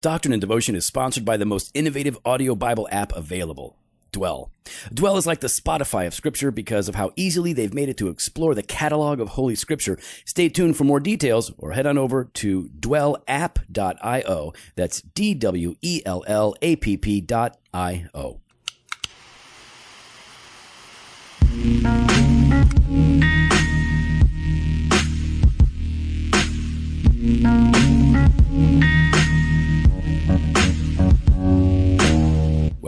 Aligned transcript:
Doctrine 0.00 0.32
and 0.32 0.40
Devotion 0.40 0.76
is 0.76 0.86
sponsored 0.86 1.24
by 1.24 1.36
the 1.36 1.44
most 1.44 1.72
innovative 1.74 2.16
audio 2.24 2.54
Bible 2.54 2.88
app 2.92 3.12
available, 3.16 3.76
Dwell. 4.12 4.52
Dwell 4.94 5.16
is 5.16 5.26
like 5.26 5.40
the 5.40 5.48
Spotify 5.48 6.06
of 6.06 6.14
Scripture 6.14 6.52
because 6.52 6.88
of 6.88 6.94
how 6.94 7.10
easily 7.16 7.52
they've 7.52 7.74
made 7.74 7.88
it 7.88 7.96
to 7.96 8.06
explore 8.06 8.54
the 8.54 8.62
catalog 8.62 9.18
of 9.18 9.30
Holy 9.30 9.56
Scripture. 9.56 9.98
Stay 10.24 10.48
tuned 10.48 10.76
for 10.76 10.84
more 10.84 11.00
details 11.00 11.50
or 11.58 11.72
head 11.72 11.84
on 11.84 11.98
over 11.98 12.26
to 12.26 12.70
dwellapp.io. 12.78 14.52
That's 14.76 15.02
D 15.02 15.34
W 15.34 15.74
E 15.82 16.02
L 16.06 16.22
L 16.28 16.54
A 16.62 16.76
P 16.76 16.96
P 16.96 17.20
dot 17.20 17.58
I 17.74 18.06
O. 18.14 18.38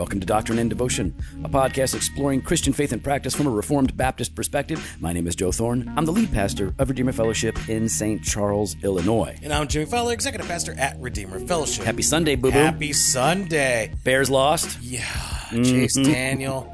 Welcome 0.01 0.19
to 0.19 0.25
Doctrine 0.25 0.57
and 0.57 0.67
Devotion, 0.67 1.13
a 1.43 1.47
podcast 1.47 1.93
exploring 1.93 2.41
Christian 2.41 2.73
faith 2.73 2.91
and 2.91 3.03
practice 3.03 3.35
from 3.35 3.45
a 3.45 3.51
Reformed 3.51 3.95
Baptist 3.95 4.33
perspective. 4.33 4.97
My 4.99 5.13
name 5.13 5.27
is 5.27 5.35
Joe 5.35 5.51
Thorn. 5.51 5.93
I'm 5.95 6.05
the 6.05 6.11
lead 6.11 6.33
pastor 6.33 6.73
of 6.79 6.89
Redeemer 6.89 7.11
Fellowship 7.11 7.69
in 7.69 7.87
St. 7.87 8.23
Charles, 8.23 8.75
Illinois. 8.83 9.37
And 9.43 9.53
I'm 9.53 9.67
Jimmy 9.67 9.85
Fowler, 9.85 10.11
Executive 10.13 10.47
Pastor 10.47 10.73
at 10.79 10.99
Redeemer 10.99 11.39
Fellowship. 11.41 11.85
Happy 11.85 12.01
Sunday, 12.01 12.35
boo 12.35 12.49
boo. 12.51 12.57
Happy 12.57 12.93
Sunday. 12.93 13.93
Bears 14.03 14.27
lost. 14.31 14.81
Yeah, 14.81 15.05
Chase 15.51 15.93
Daniel. 15.93 16.73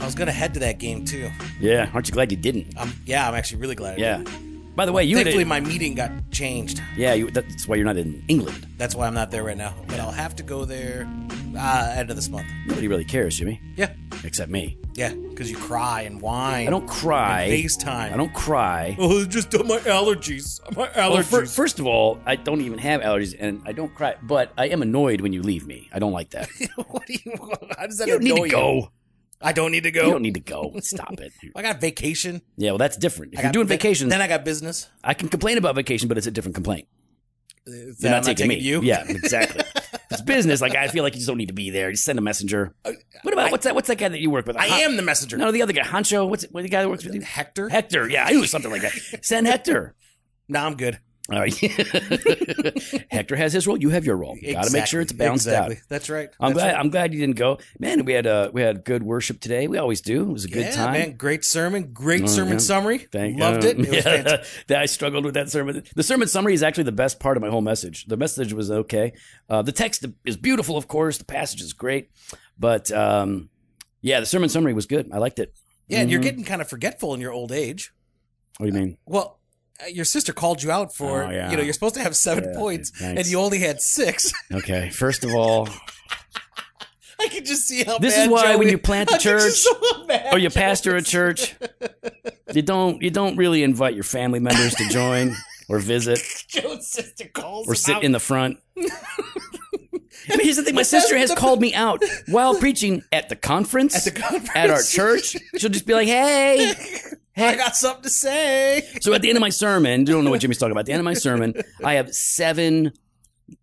I 0.00 0.06
was 0.06 0.14
going 0.14 0.26
to 0.28 0.32
head 0.32 0.54
to 0.54 0.60
that 0.60 0.78
game 0.78 1.04
too. 1.04 1.30
Yeah, 1.60 1.90
aren't 1.92 2.08
you 2.08 2.14
glad 2.14 2.30
you 2.30 2.38
didn't? 2.38 2.68
Um, 2.78 2.94
yeah, 3.04 3.28
I'm 3.28 3.34
actually 3.34 3.60
really 3.60 3.74
glad. 3.74 3.98
I 3.98 4.00
Yeah. 4.00 4.16
did. 4.22 4.28
By 4.76 4.84
the 4.84 4.92
way, 4.92 5.04
you 5.04 5.16
Thankfully, 5.16 5.44
my 5.44 5.58
meeting 5.60 5.94
got 5.94 6.10
changed. 6.30 6.82
Yeah, 6.98 7.14
you, 7.14 7.30
that's 7.30 7.66
why 7.66 7.76
you're 7.76 7.86
not 7.86 7.96
in 7.96 8.22
England. 8.28 8.66
That's 8.76 8.94
why 8.94 9.06
I'm 9.06 9.14
not 9.14 9.30
there 9.30 9.42
right 9.42 9.56
now. 9.56 9.74
But 9.88 10.00
I'll 10.00 10.10
have 10.12 10.36
to 10.36 10.42
go 10.42 10.66
there 10.66 11.08
uh, 11.56 11.94
end 11.96 12.10
of 12.10 12.16
this 12.16 12.28
month. 12.28 12.46
Nobody 12.66 12.86
really 12.86 13.04
cares, 13.06 13.38
Jimmy, 13.38 13.58
Yeah, 13.76 13.92
except 14.22 14.50
me. 14.50 14.76
yeah, 14.94 15.14
because 15.14 15.50
you 15.50 15.56
cry 15.56 16.02
and 16.02 16.20
whine. 16.20 16.66
I 16.66 16.70
don't 16.70 16.86
cry. 16.86 17.48
FaceTime. 17.50 18.12
I 18.12 18.16
don't 18.18 18.34
cry. 18.34 18.94
Oh, 18.98 19.24
just 19.24 19.50
my 19.54 19.78
allergies. 19.78 20.60
My 20.76 20.90
Well, 20.94 21.16
allergies. 21.16 21.54
first 21.56 21.78
of 21.78 21.86
all, 21.86 22.18
I 22.26 22.36
don't 22.36 22.60
even 22.60 22.78
have 22.78 23.00
allergies, 23.00 23.34
and 23.38 23.62
I 23.64 23.72
don't 23.72 23.94
cry. 23.94 24.16
But 24.22 24.52
I 24.58 24.68
am 24.68 24.82
annoyed 24.82 25.22
when 25.22 25.32
you 25.32 25.42
leave 25.42 25.66
me. 25.66 25.88
I 25.90 25.98
don't 25.98 26.12
like 26.12 26.30
that. 26.30 26.50
what 26.88 27.06
do 27.06 27.14
you? 27.24 27.32
How 27.78 27.86
does 27.86 27.96
that 27.96 28.08
You 28.08 28.14
don't 28.14 28.24
need 28.24 28.32
annoy 28.32 28.44
to 28.48 28.50
go. 28.50 28.90
I 29.40 29.52
don't 29.52 29.70
need 29.70 29.82
to 29.84 29.90
go. 29.90 30.06
You 30.06 30.12
don't 30.12 30.22
need 30.22 30.34
to 30.34 30.40
go. 30.40 30.72
Stop 30.80 31.20
it. 31.20 31.32
I 31.54 31.62
got 31.62 31.80
vacation. 31.80 32.40
Yeah, 32.56 32.70
well, 32.72 32.78
that's 32.78 32.96
different. 32.96 33.34
If 33.34 33.38
I 33.38 33.42
you're 33.42 33.48
got 33.48 33.52
doing 33.54 33.66
va- 33.66 33.74
vacations, 33.74 34.10
Then 34.10 34.22
I 34.22 34.28
got 34.28 34.44
business. 34.44 34.88
I 35.04 35.14
can 35.14 35.28
complain 35.28 35.58
about 35.58 35.74
vacation, 35.74 36.08
but 36.08 36.16
it's 36.18 36.26
a 36.26 36.30
different 36.30 36.54
complaint. 36.54 36.88
You're 37.66 37.92
I'm 38.04 38.10
not 38.10 38.22
taking 38.24 38.46
me. 38.48 38.58
you. 38.60 38.80
Yeah, 38.82 39.04
exactly. 39.08 39.62
it's 40.10 40.20
business. 40.22 40.60
Like 40.60 40.76
I 40.76 40.86
feel 40.88 41.02
like 41.02 41.14
you 41.14 41.18
just 41.18 41.26
don't 41.26 41.36
need 41.36 41.48
to 41.48 41.52
be 41.54 41.70
there. 41.70 41.90
Just 41.90 42.04
send 42.04 42.16
a 42.18 42.22
messenger. 42.22 42.72
What 43.22 43.32
about 43.34 43.50
what's 43.50 43.64
that? 43.64 43.74
What's 43.74 43.88
that 43.88 43.98
guy 43.98 44.08
that 44.08 44.20
you 44.20 44.30
work 44.30 44.46
with? 44.46 44.56
Uh, 44.56 44.60
I 44.60 44.66
am 44.82 44.96
the 44.96 45.02
messenger. 45.02 45.36
No, 45.36 45.50
the 45.50 45.62
other 45.62 45.72
guy, 45.72 45.82
Hancho. 45.82 46.28
What's 46.28 46.44
it, 46.44 46.52
what 46.54 46.62
the 46.62 46.68
guy 46.68 46.82
that 46.82 46.88
works 46.88 47.04
with 47.04 47.14
you? 47.16 47.22
Hector. 47.22 47.68
Hector. 47.68 48.08
Yeah, 48.08 48.24
I 48.24 48.30
knew 48.30 48.38
it 48.38 48.42
was 48.42 48.50
something 48.52 48.70
like 48.70 48.82
that. 48.82 48.92
Send 49.24 49.46
Hector. 49.48 49.94
No, 50.48 50.60
I'm 50.60 50.76
good. 50.76 51.00
All 51.32 51.40
right. 51.40 51.52
Hector 53.10 53.36
has 53.36 53.52
his 53.52 53.66
role. 53.66 53.76
You 53.76 53.90
have 53.90 54.04
your 54.04 54.16
role. 54.16 54.36
Got 54.44 54.64
to 54.64 54.72
make 54.72 54.86
sure 54.86 55.00
it's 55.00 55.12
balanced 55.12 55.46
exactly. 55.46 55.76
out. 55.76 55.82
That's 55.88 56.08
right. 56.08 56.28
I'm 56.38 56.50
That's 56.52 56.62
glad. 56.62 56.72
right. 56.74 56.80
I'm 56.80 56.90
glad 56.90 57.12
you 57.14 57.20
didn't 57.20 57.36
go, 57.36 57.58
man. 57.78 58.04
We 58.04 58.12
had 58.12 58.26
uh, 58.26 58.50
we 58.52 58.62
had 58.62 58.84
good 58.84 59.02
worship 59.02 59.40
today. 59.40 59.66
We 59.66 59.78
always 59.78 60.00
do. 60.00 60.22
It 60.22 60.32
was 60.32 60.44
a 60.44 60.48
good 60.48 60.66
yeah, 60.66 60.70
time. 60.70 60.92
man. 60.92 61.16
Great 61.16 61.44
sermon. 61.44 61.92
Great 61.92 62.22
Oh, 62.22 62.26
sermon 62.26 62.52
yeah. 62.54 62.58
summary. 62.58 62.98
Thank 62.98 63.36
you. 63.36 63.42
Loved 63.42 63.64
uh, 63.64 63.68
it. 63.68 63.78
It 63.80 63.88
was 63.88 63.88
yeah, 64.04 64.44
that 64.68 64.78
I 64.82 64.86
struggled 64.86 65.24
with 65.24 65.34
that 65.34 65.50
sermon. 65.50 65.82
The 65.94 66.02
sermon 66.02 66.28
summary 66.28 66.54
is 66.54 66.62
actually 66.62 66.84
the 66.84 66.92
best 66.92 67.18
part 67.20 67.36
of 67.36 67.42
my 67.42 67.48
whole 67.48 67.60
message. 67.62 68.06
The 68.06 68.16
message 68.16 68.52
was 68.52 68.70
okay. 68.70 69.12
Uh, 69.48 69.62
the 69.62 69.72
text 69.72 70.04
is 70.24 70.36
beautiful, 70.36 70.76
of 70.76 70.86
course. 70.88 71.18
The 71.18 71.24
passage 71.24 71.60
is 71.60 71.72
great, 71.72 72.10
but 72.58 72.90
um, 72.92 73.48
yeah, 74.00 74.20
the 74.20 74.26
sermon 74.26 74.48
summary 74.48 74.74
was 74.74 74.86
good. 74.86 75.10
I 75.12 75.18
liked 75.18 75.38
it. 75.38 75.52
Yeah, 75.88 76.00
and 76.00 76.10
you're 76.10 76.20
Mhm. 76.20 76.24
getting 76.24 76.44
kind 76.44 76.60
of 76.60 76.68
forgetful 76.68 77.14
in 77.14 77.20
your 77.20 77.32
old 77.32 77.52
age. 77.52 77.92
What 78.58 78.66
do 78.70 78.72
you 78.72 78.78
mean? 78.80 78.96
Well, 79.06 79.38
Uh, 79.82 79.86
your 79.88 80.04
sister 80.04 80.32
called 80.32 80.62
you 80.62 80.70
out 80.70 80.94
for, 80.94 81.24
Oh, 81.24 81.30
yeah. 81.30 81.50
you 81.50 81.56
know, 81.56 81.62
you're 81.62 81.72
supposed 81.74 81.94
to 81.96 82.02
have 82.02 82.16
seven 82.16 82.44
Yeah, 82.44 82.58
points, 82.58 82.90
thanks. 82.90 83.20
and 83.20 83.26
you 83.30 83.38
only 83.38 83.58
had 83.58 83.80
six. 83.82 84.32
Okay, 84.52 84.90
first 84.90 85.22
of 85.24 85.34
all, 85.34 85.68
I 87.20 87.28
can 87.28 87.44
just 87.44 87.66
see 87.66 87.82
how 87.84 87.98
This 87.98 88.16
is 88.16 88.28
why 88.28 88.56
when 88.56 88.68
you 88.68 88.78
plant 88.78 89.10
a 89.14 89.18
church, 89.18 89.52
so 89.52 89.70
or 90.32 90.38
you 90.38 90.50
pastor 90.50 90.96
a 90.96 91.02
church, 91.02 91.54
you 92.52 92.62
don't 92.62 93.00
you 93.02 93.10
don't 93.10 93.36
really 93.36 93.62
invite 93.62 93.94
your 93.94 94.04
family 94.04 94.38
members 94.40 94.74
to 94.76 94.88
join 94.88 95.34
or 95.68 95.78
visit 95.78 96.20
Joe's 96.48 96.86
sister 96.90 97.26
calls 97.32 97.68
or 97.68 97.74
sit 97.74 97.96
out. 97.96 98.04
in 98.04 98.12
the 98.12 98.20
front. 98.20 98.58
But 100.28 100.40
here's 100.40 100.56
the 100.56 100.62
thing: 100.62 100.74
my 100.74 100.82
sister 100.82 101.16
has 101.16 101.32
called 101.34 101.60
me 101.60 101.72
out 101.74 102.02
while 102.28 102.54
preaching 102.54 103.02
at 103.12 103.28
the 103.28 103.36
conference, 103.36 103.94
At 104.06 104.14
the 104.14 104.20
conference. 104.20 104.50
at 104.56 104.70
our 104.70 104.82
church. 104.82 105.36
She'll 105.56 105.70
just 105.70 105.86
be 105.86 105.94
like, 105.94 106.08
"Hey." 106.08 106.74
I 107.36 107.54
got 107.56 107.76
something 107.76 108.02
to 108.04 108.10
say. 108.10 108.82
So 109.00 109.12
at 109.14 109.22
the 109.22 109.28
end 109.28 109.36
of 109.36 109.40
my 109.42 109.50
sermon, 109.50 110.00
you 110.00 110.06
don't 110.06 110.24
know 110.24 110.30
what 110.30 110.40
Jimmy's 110.40 110.58
talking 110.58 110.72
about. 110.72 110.80
At 110.80 110.86
the 110.86 110.92
end 110.92 111.00
of 111.00 111.04
my 111.04 111.14
sermon, 111.14 111.54
I 111.84 111.94
have 111.94 112.14
seven 112.14 112.92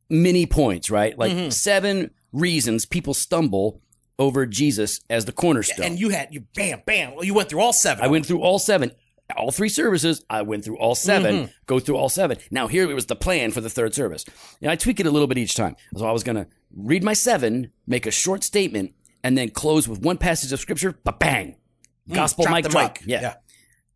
mini 0.10 0.46
points, 0.46 0.90
right? 0.90 1.18
Like 1.18 1.32
Mm-hmm. 1.32 1.50
seven 1.50 2.12
reasons 2.32 2.86
people 2.86 3.14
stumble 3.14 3.82
over 4.20 4.46
Jesus 4.46 5.02
as 5.10 5.26
the 5.26 5.32
cornerstone. 5.32 5.86
And 5.86 6.00
you 6.00 6.10
had 6.10 6.34
you 6.34 6.42
bam 6.56 6.82
bam. 6.86 7.16
Well, 7.16 7.24
you 7.26 7.34
went 7.34 7.50
through 7.50 7.62
all 7.62 7.74
seven. 7.74 8.04
I 8.04 8.08
went 8.08 8.26
through 8.26 8.42
all 8.42 8.60
seven. 8.60 8.92
All 9.38 9.52
three 9.52 9.70
services, 9.70 10.24
I 10.30 10.42
went 10.44 10.64
through 10.66 10.78
all 10.78 10.94
7 10.96 11.34
Mm-hmm. 11.36 11.52
go 11.66 11.80
through 11.80 11.96
all 11.96 12.10
seven. 12.10 12.38
Now, 12.52 12.68
here 12.68 12.88
it 12.92 12.94
was 12.94 13.06
the 13.08 13.16
plan 13.16 13.52
for 13.52 13.62
the 13.62 13.70
third 13.70 13.96
service. 13.96 14.26
And 14.62 14.70
I 14.70 14.76
tweak 14.76 15.00
it 15.00 15.08
a 15.08 15.12
little 15.12 15.28
bit 15.28 15.38
each 15.40 15.56
time. 15.56 15.76
So 15.96 16.06
I 16.06 16.12
was 16.12 16.24
going 16.24 16.36
to 16.36 16.46
read 16.76 17.04
my 17.04 17.14
seven, 17.14 17.72
make 17.88 18.06
a 18.06 18.12
short 18.12 18.44
statement, 18.44 18.94
and 19.24 19.36
then 19.38 19.50
close 19.50 19.88
with 19.88 20.02
one 20.02 20.18
passage 20.18 20.52
of 20.52 20.60
scripture, 20.60 21.00
but 21.04 21.20
bang. 21.20 21.56
Gospel 22.12 22.46
Mm, 22.46 22.52
mic 22.52 22.66
drop. 22.70 23.00
mic. 23.00 23.08
Yeah. 23.08 23.22
Yeah. 23.22 23.34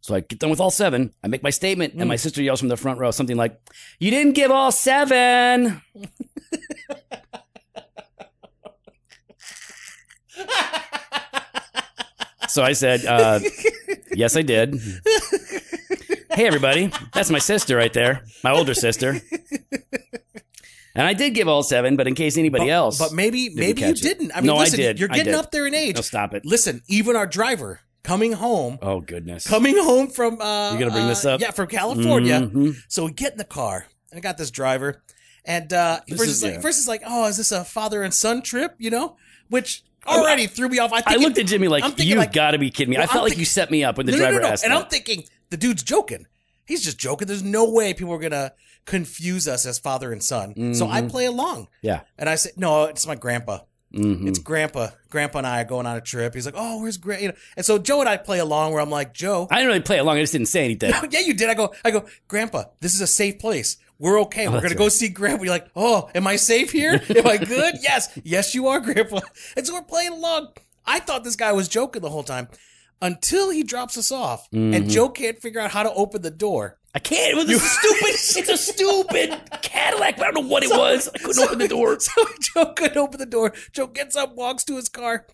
So 0.07 0.16
I 0.16 0.22
get 0.22 0.40
done 0.40 0.50
with 0.50 0.62
all 0.62 0.72
seven. 0.72 1.12
I 1.22 1.28
make 1.28 1.44
my 1.44 1.50
statement, 1.50 1.94
and 1.95 2.07
my 2.07 2.16
Mm. 2.16 2.19
sister 2.22 2.41
yells 2.41 2.62
from 2.62 2.69
the 2.69 2.78
front 2.78 2.97
row 2.97 3.12
something 3.12 3.35
like, 3.35 3.59
You 4.00 4.09
didn't 4.09 4.35
give 4.35 4.51
all 4.51 4.72
seven. 4.72 5.81
so 12.47 12.63
I 12.63 12.73
said, 12.73 13.06
uh, 13.06 13.40
Yes, 14.13 14.35
I 14.35 14.41
did. 14.41 14.75
hey, 16.31 16.47
everybody. 16.47 16.91
That's 17.13 17.29
my 17.29 17.39
sister 17.39 17.75
right 17.75 17.94
there, 17.94 18.24
my 18.44 18.51
older 18.51 18.74
sister. 18.74 19.18
And 20.95 21.06
I 21.06 21.13
did 21.13 21.35
give 21.35 21.47
all 21.47 21.62
seven, 21.62 21.95
but 21.95 22.07
in 22.07 22.16
case 22.16 22.38
anybody 22.38 22.72
else. 22.72 22.97
But 22.97 23.13
maybe 23.13 23.50
maybe 23.53 23.81
you 23.81 23.89
it. 23.89 23.97
didn't. 24.01 24.31
I 24.34 24.38
mean, 24.39 24.47
No, 24.47 24.56
I 24.56 24.62
listen, 24.62 24.79
did. 24.79 25.00
you're 25.00 25.09
getting 25.09 25.25
did. 25.25 25.35
up 25.35 25.51
there 25.51 25.68
in 25.68 25.75
age. 25.75 25.95
No, 25.97 26.01
stop 26.01 26.34
it. 26.34 26.44
Listen, 26.45 26.81
even 26.88 27.16
our 27.16 27.28
driver 27.28 27.81
coming 28.07 28.31
home, 28.31 28.79
Oh, 28.81 29.01
goodness. 29.01 29.45
coming 29.47 29.78
home 29.78 30.07
from 30.07 30.40
uh, 30.41 30.72
You 30.73 30.79
gonna 30.79 30.91
bring 30.91 31.07
this 31.07 31.25
uh, 31.25 31.34
up? 31.35 31.41
Yeah, 31.41 31.51
from 31.51 31.68
California. 31.68 32.40
Mhm. 32.41 32.75
So 32.88 33.06
we 33.06 33.12
get 33.12 33.34
in 33.34 33.38
the 33.38 33.44
car, 33.44 33.85
and 34.12 34.18
I 34.18 34.22
got 34.22 34.38
this 34.38 34.50
driver, 34.50 35.03
and 35.45 35.72
uh, 35.73 36.00
This 36.07 36.18
first 36.18 36.29
is- 36.31 36.44
like, 36.44 36.53
yeah. 36.53 36.59
first 36.62 36.79
is 36.79 36.88
like, 36.88 37.01
oh, 37.06 37.25
is 37.28 37.38
this 37.38 37.51
a 37.51 37.63
father 37.63 38.01
and 38.03 38.13
son 38.13 38.41
trip? 38.41 38.75
You 38.78 38.90
know, 38.91 39.18
which 39.50 39.84
already 40.06 40.47
threw 40.47 40.69
me 40.69 40.79
off. 40.79 40.94
I, 40.94 41.03
I 41.06 41.16
looked 41.18 41.38
at 41.38 41.47
Jimmy 41.47 41.68
like, 41.68 41.84
You've 42.00 42.18
like- 42.18 42.31
got 42.34 42.51
to 42.51 42.57
be 42.57 42.72
kidding 42.72 42.91
me. 42.91 42.97
I 42.97 43.07
felt 43.07 43.23
I'm 43.25 43.29
like 43.29 43.38
you 43.38 43.45
set 43.45 43.69
me 43.69 43.84
up 43.84 43.97
when 43.97 44.06
the 44.06 44.13
no, 44.13 44.18
driver 44.19 44.39
no, 44.39 44.47
no. 44.47 44.53
asked 44.53 44.63
And 44.63 44.72
that. 44.74 44.84
I'm 44.84 44.89
thinking 44.89 45.25
the 45.50 45.57
dude's 45.57 45.84
joking. 45.84 46.25
He's 46.66 46.84
just 46.84 46.97
joking. 46.97 47.28
There's 47.28 47.44
no 47.44 47.69
way 47.69 47.94
people 47.94 48.13
are 48.13 48.19
gonna 48.19 48.53
confuse 48.85 49.47
us 49.50 49.66
as 49.66 49.79
father 49.79 50.13
and 50.13 50.24
son. 50.24 50.74
So 50.75 50.88
I 50.88 51.01
play 51.01 51.25
along. 51.25 51.63
Mm-hmm. 51.63 51.88
Yeah. 51.88 52.01
And 52.18 52.29
I 52.29 52.35
said, 52.35 52.53
no, 52.56 52.85
it's 52.85 53.06
my 53.06 53.16
grandpa. 53.16 53.59
Mhm. 53.94 54.28
It's 54.28 54.40
grandpa. 54.40 54.90
Grandpa 55.09 55.38
and 55.40 55.48
I 55.48 55.62
are 55.62 55.66
going 55.66 55.86
on 55.86 55.96
a 55.96 56.02
trip. 56.02 56.34
He's 56.34 56.46
like, 56.46 56.56
oh, 56.58 56.81
where's 56.81 56.98
Grandpa? 56.98 57.22
You 57.22 57.28
know, 57.30 57.36
and 57.56 57.66
so 57.66 57.78
Joe 57.78 58.02
and 58.02 58.09
I 58.09 58.18
play 58.18 58.40
along 58.40 58.74
where 58.74 58.81
I'm 58.81 58.90
like, 58.90 59.14
Joe, 59.14 59.48
I 59.50 59.56
didn't 59.56 59.68
really 59.68 59.80
play 59.81 60.00
along. 60.00 60.18
I 60.18 60.22
just 60.22 60.34
didn't 60.34 60.48
say 60.50 60.66
anything. 60.66 60.94
yeah, 61.12 61.20
you 61.22 61.34
did. 61.34 61.50
I 61.50 61.53
go, 61.53 61.74
I 61.86 61.92
go, 61.92 62.06
Grandpa, 62.28 62.66
this 62.81 62.94
is 62.96 63.02
a 63.02 63.08
safe 63.08 63.40
place. 63.40 63.78
We're 64.00 64.20
okay. 64.22 64.48
We're 64.48 64.62
gonna 64.62 64.75
go 64.75 64.90
see 64.90 65.09
Grandpa. 65.09 65.44
You're 65.44 65.53
like, 65.53 65.70
oh, 65.75 66.09
am 66.14 66.28
I 66.28 66.36
safe 66.36 66.72
here? 66.72 67.02
Am 67.16 67.25
I 67.25 67.38
good? 67.38 67.75
yes, 67.81 68.10
yes, 68.24 68.54
you 68.54 68.68
are, 68.68 68.80
Grandpa. 68.80 69.22
And 69.56 69.66
so 69.66 69.74
we're 69.74 69.81
playing 69.84 70.12
along. 70.12 70.50
I 70.86 71.00
thought 71.00 71.24
this 71.24 71.36
guy 71.36 71.51
was 71.54 71.68
joking 71.68 72.01
the 72.01 72.10
whole 72.10 72.24
time 72.24 72.48
until 73.01 73.50
he 73.51 73.63
drops 73.63 73.98
us 73.98 74.12
off, 74.12 74.50
Mm-hmm. 74.51 74.74
and 74.74 74.90
Joe 74.90 75.10
can't 75.10 75.40
figure 75.40 75.60
out 75.62 75.72
how 75.72 75.83
to 75.83 75.94
open 75.94 76.22
the 76.22 76.31
door. 76.31 76.78
I 76.97 76.99
can't. 76.99 77.33
It 77.33 77.35
was 77.35 77.47
a 77.51 77.59
stupid. 77.59 78.07
it's 78.09 78.49
a 78.49 78.57
stupid 78.73 79.39
Cadillac. 79.61 80.19
I 80.19 80.31
don't 80.31 80.33
know 80.33 80.49
what 80.49 80.63
it 80.63 80.71
was. 80.71 81.07
I 81.13 81.19
couldn't 81.19 81.35
So- 81.35 81.45
open 81.45 81.59
the 81.59 81.67
door. 81.67 81.99
So 82.01 82.25
Joe 82.41 82.73
couldn't 82.73 82.97
open 82.97 83.19
the 83.19 83.27
door. 83.27 83.53
Joe 83.71 83.85
gets 83.85 84.15
up, 84.15 84.33
walks 84.35 84.63
to 84.63 84.75
his 84.77 84.89
car. 84.89 85.27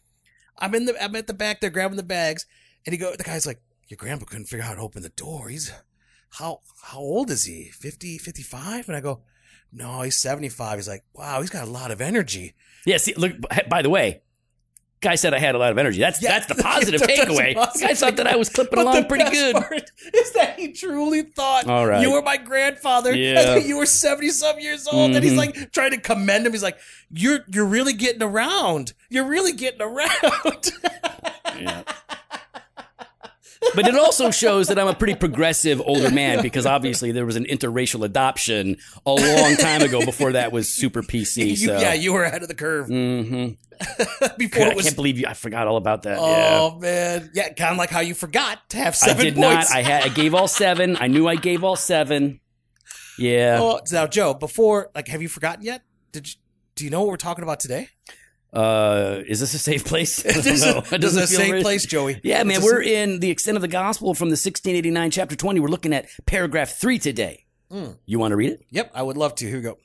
I'm 0.60 0.76
in 0.76 0.84
the 0.86 1.02
I'm 1.02 1.16
at 1.16 1.28
the 1.28 1.34
back 1.34 1.62
there 1.62 1.70
grabbing 1.70 1.96
the 1.96 2.04
bags. 2.04 2.46
And 2.86 2.92
he 2.92 2.98
go 3.00 3.16
the 3.16 3.24
guy's 3.24 3.46
like, 3.48 3.62
Your 3.88 3.96
grandpa 3.96 4.26
couldn't 4.26 4.48
figure 4.48 4.64
out 4.66 4.70
how 4.72 4.76
to 4.76 4.82
open 4.82 5.04
the 5.04 5.10
door. 5.10 5.48
He's 5.48 5.72
how 6.32 6.60
how 6.84 7.00
old 7.00 7.32
is 7.32 7.46
he? 7.46 7.70
50, 7.72 8.18
55? 8.18 8.90
And 8.90 8.98
I 8.98 9.00
go, 9.00 9.22
No, 9.72 10.02
he's 10.02 10.18
75. 10.18 10.80
He's 10.80 10.88
like, 10.90 11.06
Wow, 11.14 11.40
he's 11.40 11.50
got 11.50 11.66
a 11.66 11.72
lot 11.72 11.92
of 11.92 12.02
energy. 12.02 12.56
Yeah. 12.86 12.98
See, 12.98 13.14
look. 13.14 13.32
By 13.70 13.82
the 13.82 13.90
way, 13.90 14.22
Guy 15.04 15.16
said 15.16 15.34
I 15.36 15.40
had 15.40 15.54
a 15.54 15.60
lot 15.60 15.72
of 15.72 15.78
energy. 15.78 16.00
That's 16.00 16.20
Yeah. 16.22 16.32
that's 16.32 16.48
the 16.48 16.56
positive 16.64 17.02
That's 17.02 17.20
the 17.20 17.26
takeaway. 17.26 17.54
positive 17.54 17.88
Guy 17.90 17.94
thought 17.94 18.16
that 18.16 18.26
I 18.28 18.36
was 18.36 18.50
clipping 18.50 18.76
But 18.78 18.82
along 18.82 18.96
the 18.96 19.04
pretty 19.08 19.30
good. 19.30 19.56
is 20.14 20.32
that 20.32 20.58
he 20.58 20.72
truly 20.72 21.22
thought 21.22 21.68
All 21.68 21.86
right. 21.86 22.02
you 22.02 22.12
were 22.14 22.22
my 22.24 22.38
grandfather. 22.38 23.14
Yeah. 23.16 23.58
You 23.58 23.78
were 23.78 23.86
seventy 23.86 24.30
some 24.30 24.60
years 24.60 24.88
old, 24.88 25.12
and 25.12 25.24
he's 25.24 25.34
Mhm. 25.34 25.38
like 25.38 25.72
trying 25.72 25.92
to 25.92 25.98
commend 26.00 26.46
him. 26.48 26.54
He's 26.54 26.64
like, 26.64 26.78
"You're 27.12 27.40
you're 27.54 27.66
really 27.66 27.94
getting 27.94 28.24
around. 28.24 28.94
You're 29.10 29.26
really 29.28 29.52
getting 29.54 29.82
around." 29.82 30.72
Yeah. 31.60 31.84
But 33.76 33.88
it 33.88 33.96
also 33.96 34.30
shows 34.32 34.68
that 34.68 34.78
I'm 34.78 34.88
a 34.88 34.94
pretty 34.94 35.16
progressive 35.16 35.82
older 35.82 36.12
man 36.12 36.42
because 36.42 36.66
obviously 36.66 37.12
there 37.12 37.26
was 37.26 37.36
an 37.36 37.46
interracial 37.46 38.04
adoption 38.06 38.78
a 39.06 39.12
long 39.14 39.56
time 39.56 39.82
ago 39.82 40.06
before 40.06 40.34
that 40.34 40.52
was 40.52 40.72
super 40.72 41.02
PC. 41.02 41.58
You- 41.64 41.72
yeah, 41.72 41.94
you 41.94 42.14
were 42.14 42.24
ahead 42.24 42.42
of 42.44 42.48
the 42.50 42.56
curve 42.56 42.88
hmm 42.88 43.50
before 44.38 44.60
God, 44.60 44.68
I 44.68 44.72
it 44.72 44.76
was. 44.76 44.86
can't 44.86 44.96
believe 44.96 45.18
you. 45.20 45.26
I 45.28 45.34
forgot 45.34 45.68
all 45.68 45.78
about 45.78 46.04
that. 46.04 46.18
yeah. 46.20 46.60
Oh 46.62 46.78
man, 46.80 47.32
yeah, 47.34 47.52
kind 47.54 47.72
of 47.72 47.78
like 47.78 47.90
how 47.90 48.00
you 48.02 48.14
forgot 48.14 48.70
to 48.70 48.78
have 48.78 48.94
I 48.94 49.08
seven 49.08 49.26
did 49.26 49.36
points. 49.36 49.70
not. 49.72 49.78
I 49.78 49.82
had. 49.82 50.04
I 50.04 50.10
gave 50.10 50.34
all 50.36 50.48
seven. 50.48 50.96
I 51.00 51.08
knew 51.08 51.28
I 51.28 51.36
gave 51.36 51.64
all 51.64 51.76
seven. 51.76 52.40
Yeah. 53.18 53.60
Oh, 53.62 53.80
now, 53.92 54.08
Joe, 54.08 54.34
before 54.36 54.90
like, 54.96 55.08
have 55.08 55.22
you 55.22 55.28
forgotten 55.28 55.64
yet? 55.66 55.82
Did 56.12 56.28
you? 56.28 56.34
Do 56.76 56.84
you 56.86 56.90
know 56.92 57.02
what 57.02 57.10
we're 57.10 57.18
talking 57.18 57.44
about 57.44 57.60
today? 57.60 57.90
Uh, 58.54 59.22
is 59.28 59.40
this 59.40 59.54
a 59.54 59.60
safe 59.60 59.84
place? 59.84 60.24
I 60.26 60.32
don't 60.32 60.44
This 60.44 60.64
is- 60.64 60.66
know. 60.66 60.84
It 60.92 61.00
doesn't 61.00 61.24
a 61.24 61.28
safe 61.28 61.48
very- 61.48 61.62
place, 61.62 61.86
Joey. 61.86 62.20
Yeah, 62.24 62.44
man. 62.44 62.62
We're 62.62 62.82
in 62.84 63.20
the 63.20 63.32
extent 63.32 63.56
of 63.58 63.62
the 63.62 63.68
gospel 63.68 64.14
from 64.14 64.30
the 64.30 64.34
1689 64.34 65.12
chapter 65.12 65.36
20. 65.36 65.60
We're 65.60 65.68
looking 65.70 65.94
at 65.94 66.08
paragraph 66.26 66.70
three 66.78 67.00
today. 67.00 67.46
Mm. 67.72 67.98
You 68.06 68.20
want 68.20 68.32
to 68.32 68.36
read 68.36 68.52
it? 68.52 68.66
Yep, 68.70 68.92
I 68.94 69.02
would 69.02 69.18
love 69.18 69.34
to. 69.36 69.48
Here 69.48 69.56
we 69.58 69.62
go. 69.64 69.78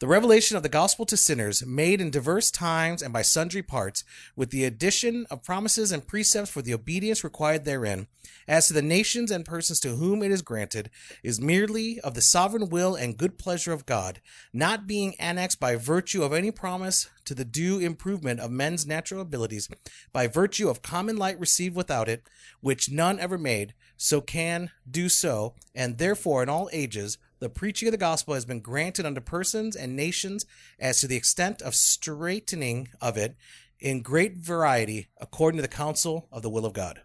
The 0.00 0.08
revelation 0.08 0.56
of 0.56 0.64
the 0.64 0.68
gospel 0.68 1.06
to 1.06 1.16
sinners, 1.16 1.64
made 1.64 2.00
in 2.00 2.10
diverse 2.10 2.50
times 2.50 3.00
and 3.00 3.12
by 3.12 3.22
sundry 3.22 3.62
parts, 3.62 4.02
with 4.34 4.50
the 4.50 4.64
addition 4.64 5.24
of 5.30 5.44
promises 5.44 5.92
and 5.92 6.04
precepts 6.04 6.50
for 6.50 6.62
the 6.62 6.74
obedience 6.74 7.22
required 7.22 7.64
therein, 7.64 8.08
as 8.48 8.66
to 8.66 8.72
the 8.72 8.82
nations 8.82 9.30
and 9.30 9.44
persons 9.44 9.78
to 9.80 9.90
whom 9.90 10.24
it 10.24 10.32
is 10.32 10.42
granted, 10.42 10.90
is 11.22 11.40
merely 11.40 12.00
of 12.00 12.14
the 12.14 12.22
sovereign 12.22 12.70
will 12.70 12.96
and 12.96 13.16
good 13.16 13.38
pleasure 13.38 13.72
of 13.72 13.86
God, 13.86 14.20
not 14.52 14.88
being 14.88 15.14
annexed 15.20 15.60
by 15.60 15.76
virtue 15.76 16.24
of 16.24 16.32
any 16.32 16.50
promise 16.50 17.08
to 17.24 17.32
the 17.32 17.44
due 17.44 17.78
improvement 17.78 18.40
of 18.40 18.50
men's 18.50 18.84
natural 18.84 19.20
abilities, 19.20 19.68
by 20.12 20.26
virtue 20.26 20.68
of 20.68 20.82
common 20.82 21.16
light 21.16 21.38
received 21.38 21.76
without 21.76 22.08
it, 22.08 22.28
which 22.60 22.90
none 22.90 23.20
ever 23.20 23.38
made, 23.38 23.74
so 23.96 24.20
can 24.20 24.72
do 24.90 25.08
so, 25.08 25.54
and 25.72 25.98
therefore 25.98 26.42
in 26.42 26.48
all 26.48 26.68
ages 26.72 27.16
the 27.40 27.48
preaching 27.48 27.88
of 27.88 27.92
the 27.92 27.98
gospel 27.98 28.34
has 28.34 28.44
been 28.44 28.60
granted 28.60 29.04
unto 29.06 29.20
persons 29.20 29.76
and 29.76 29.94
nations 29.96 30.46
as 30.78 31.00
to 31.00 31.06
the 31.06 31.16
extent 31.16 31.60
of 31.62 31.74
straitening 31.74 32.88
of 33.00 33.16
it 33.16 33.36
in 33.80 34.00
great 34.00 34.36
variety 34.36 35.08
according 35.20 35.58
to 35.58 35.62
the 35.62 35.68
counsel 35.68 36.26
of 36.32 36.40
the 36.42 36.48
will 36.48 36.64
of 36.64 36.72
God. 36.72 37.00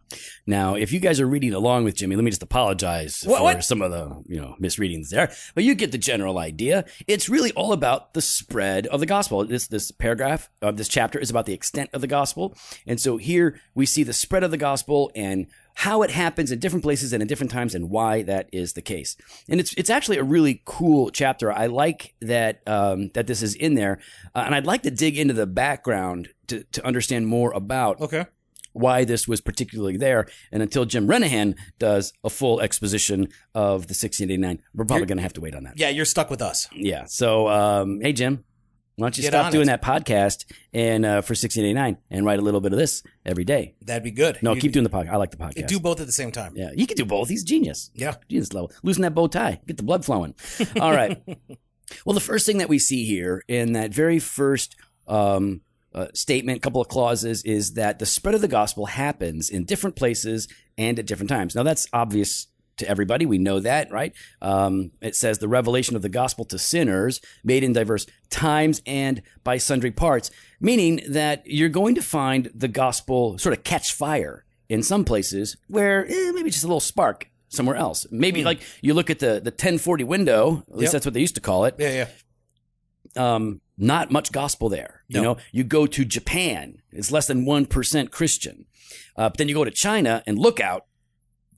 Now, 0.46 0.76
if 0.76 0.94
you 0.94 1.00
guys 1.02 1.20
are 1.20 1.28
reading 1.28 1.54
along 1.54 1.84
with 1.84 1.96
Jimmy, 1.96 2.16
let 2.16 2.24
me 2.24 2.31
just 2.31 2.44
apologize 2.44 3.22
What- 3.26 3.40
for 3.40 3.44
what? 3.44 3.64
some 3.66 3.81
of 3.81 3.92
the 3.92 4.24
you 4.34 4.40
know 4.40 4.56
misreadings 4.60 5.10
there. 5.10 5.34
But 5.56 5.64
you 5.66 5.76
get 5.76 5.92
the 5.92 5.98
general 5.98 6.38
idea. 6.38 6.86
It's 7.08 7.28
really 7.28 7.52
all 7.54 7.74
about 7.74 8.14
the 8.14 8.22
spread 8.22 8.88
of 8.88 9.00
the 9.02 9.06
gospel. 9.08 9.44
This 9.46 9.68
this 9.68 9.92
paragraph 9.92 10.50
of 10.62 10.78
this 10.78 10.88
chapter 10.88 11.20
is 11.20 11.30
about 11.30 11.48
the 11.48 11.54
extent 11.54 11.90
of 11.92 12.02
the 12.02 12.08
gospel, 12.08 12.56
and 12.88 13.02
so 13.02 13.18
here 13.18 13.60
we 13.75 13.86
see 13.86 14.04
the 14.04 14.14
spread 14.14 14.44
of 14.44 14.52
the 14.52 14.58
gospel 14.58 15.12
and 15.16 15.48
how 15.75 16.01
it 16.01 16.12
happens 16.12 16.51
in 16.51 16.60
different 16.60 16.83
places 16.83 17.13
and 17.13 17.21
in 17.21 17.27
different 17.27 17.51
times 17.51 17.74
and 17.75 17.89
why 17.89 18.21
that 18.24 18.50
is 18.51 18.74
the 18.74 18.81
case. 18.81 19.16
And 19.48 19.60
it's 19.60 19.74
it's 19.75 19.89
actually 19.89 20.18
a 20.18 20.24
really 20.24 20.62
cool 20.66 21.10
chapter. 21.10 21.51
I 21.51 21.68
like 21.68 22.16
that 22.21 22.62
um, 22.68 23.10
that 23.13 23.27
this 23.27 23.42
is 23.42 23.56
in 23.56 23.75
there, 23.75 24.00
uh, 24.36 24.44
and 24.45 24.54
I'd 24.56 24.66
like 24.66 24.83
to 24.83 24.92
dig 24.92 25.18
into 25.18 25.33
the 25.33 25.48
background 25.48 26.30
to 26.48 26.63
to 26.71 26.86
understand 26.86 27.27
more 27.27 27.51
about 27.54 28.01
Okay. 28.01 28.25
why 28.74 29.04
this 29.04 29.27
was 29.27 29.42
particularly 29.42 29.98
there. 29.98 30.27
And 30.51 30.62
until 30.62 30.86
Jim 30.86 31.07
Renihan 31.07 31.56
does 31.80 32.13
a 32.24 32.30
full 32.30 32.60
exposition 32.62 33.24
of 33.56 33.88
the 33.88 33.94
1689, 33.95 34.62
we're 34.75 34.86
probably 34.86 35.06
going 35.06 35.18
to 35.18 35.24
have 35.24 35.33
to 35.33 35.42
wait 35.42 35.56
on 35.56 35.63
that. 35.63 35.74
Yeah, 35.77 35.89
you're 35.89 36.06
stuck 36.06 36.30
with 36.30 36.42
us. 36.42 36.68
Yeah. 36.74 37.06
So, 37.06 37.48
um, 37.48 38.00
hey, 38.01 38.13
Jim, 38.13 38.44
why 39.00 39.06
don't 39.06 39.18
you 39.18 39.24
Get 39.24 39.31
stop 39.31 39.51
doing 39.51 39.68
that 39.68 39.81
podcast 39.81 40.46
and 40.74 41.06
uh, 41.06 41.22
for 41.22 41.31
1689 41.31 41.98
and 42.12 42.25
write 42.25 42.40
a 42.40 42.42
little 42.42 42.62
bit 42.62 42.74
of 42.74 42.80
this 42.80 43.04
every 43.25 43.44
day? 43.46 43.75
That'd 43.81 44.04
be 44.04 44.12
good. 44.12 44.38
No, 44.42 44.54
You- 44.54 44.62
keep 44.62 44.72
doing 44.72 44.84
the 44.84 44.90
podcast. 44.90 45.10
I 45.12 45.16
like 45.18 45.31
the 45.31 45.38
podcast. 45.38 45.68
do 45.68 45.80
both 45.80 46.00
at 46.00 46.06
the 46.06 46.12
same 46.13 46.31
time. 46.31 46.54
yeah, 46.56 46.72
you 46.75 46.86
can 46.88 46.98
do 46.98 47.06
both. 47.06 47.30
He's 47.30 47.44
genius. 47.44 47.92
Yeah. 47.94 48.16
Genius 48.28 48.54
level. 48.54 48.72
Loosen 48.84 49.01
that 49.04 49.16
bow 49.16 49.28
tie. 49.28 49.60
Get 49.68 49.78
the 49.78 49.84
blood 49.84 50.06
flowing. 50.06 50.36
All 50.80 50.92
right. 50.92 51.22
well, 52.06 52.13
the 52.13 52.19
first 52.19 52.46
thing 52.46 52.57
that 52.60 52.69
we 52.69 52.80
see 52.80 53.06
here 53.06 53.44
in 53.48 53.74
that 53.74 53.94
very 53.94 54.19
first 54.19 54.75
um, 55.07 55.62
uh, 55.94 56.07
statement, 56.13 56.57
a 56.57 56.62
couple 56.62 56.81
of 56.81 56.88
clauses, 56.88 57.44
is 57.44 57.74
that 57.74 58.00
the 58.00 58.06
spread 58.06 58.36
of 58.36 58.42
the 58.42 58.48
gospel 58.48 58.86
happens 58.86 59.50
in 59.50 59.66
different 59.66 59.96
places 59.96 60.48
and 60.78 61.00
at 61.00 61.06
different 61.06 61.30
times. 61.30 61.56
Now, 61.56 61.63
that's 61.63 61.88
obvious 61.94 62.48
to 62.80 62.90
everybody. 62.90 63.26
We 63.26 63.38
know 63.38 63.60
that, 63.60 63.92
right? 63.92 64.14
Um, 64.42 64.92
it 65.02 65.16
says 65.16 65.38
the 65.38 65.48
revelation 65.48 65.96
of 65.96 66.02
the 66.02 66.10
gospel 66.10 66.44
to 66.46 66.60
sinners 66.60 67.22
made 67.44 67.64
in 67.64 67.74
diverse 67.74 68.06
times 68.30 68.81
and 68.86 69.22
by 69.44 69.58
sundry 69.58 69.92
parts, 69.92 70.31
meaning 70.60 71.02
that 71.08 71.44
you're 71.46 71.70
going 71.70 71.96
to 71.96 72.02
find 72.02 72.52
the 72.54 72.68
gospel 72.68 73.38
sort 73.38 73.58
of 73.58 73.64
catch 73.64 73.94
fire 73.94 74.46
in 74.68 74.84
some 74.84 75.04
places 75.06 75.58
where 75.68 76.06
eh, 76.08 76.31
maybe 76.34 76.50
just 76.50 76.64
a 76.64 76.68
little 76.68 76.80
spark 76.80 77.30
somewhere 77.48 77.76
else. 77.76 78.06
Maybe 78.12 78.44
like 78.44 78.62
you 78.82 78.94
look 78.94 79.10
at 79.10 79.20
the 79.20 79.40
the 79.40 79.52
1040 79.52 80.04
window, 80.04 80.64
at 80.70 80.78
least 80.78 80.90
Yep. 80.90 80.92
that's 80.94 81.06
what 81.06 81.14
they 81.14 81.22
used 81.22 81.36
to 81.36 81.42
call 81.42 81.66
it. 81.66 81.75
Yeah, 81.80 81.92
yeah. 82.06 82.08
Um, 83.16 83.62
not 83.78 84.12
much 84.12 84.32
gospel 84.32 84.70
there. 84.70 85.04
You 85.08 85.22
No. 85.22 85.34
know, 85.34 85.38
you 85.52 85.64
go 85.64 85.88
to 85.88 86.06
Japan, 86.06 86.82
it's 86.92 87.12
less 87.12 87.28
than 87.28 87.46
1% 87.46 88.12
Christian. 88.12 88.66
Uh, 89.16 89.30
but 89.30 89.38
then 89.38 89.48
you 89.50 89.56
go 89.56 89.64
to 89.64 89.72
China 89.72 90.22
and 90.28 90.38
look 90.38 90.60
out. 90.60 90.86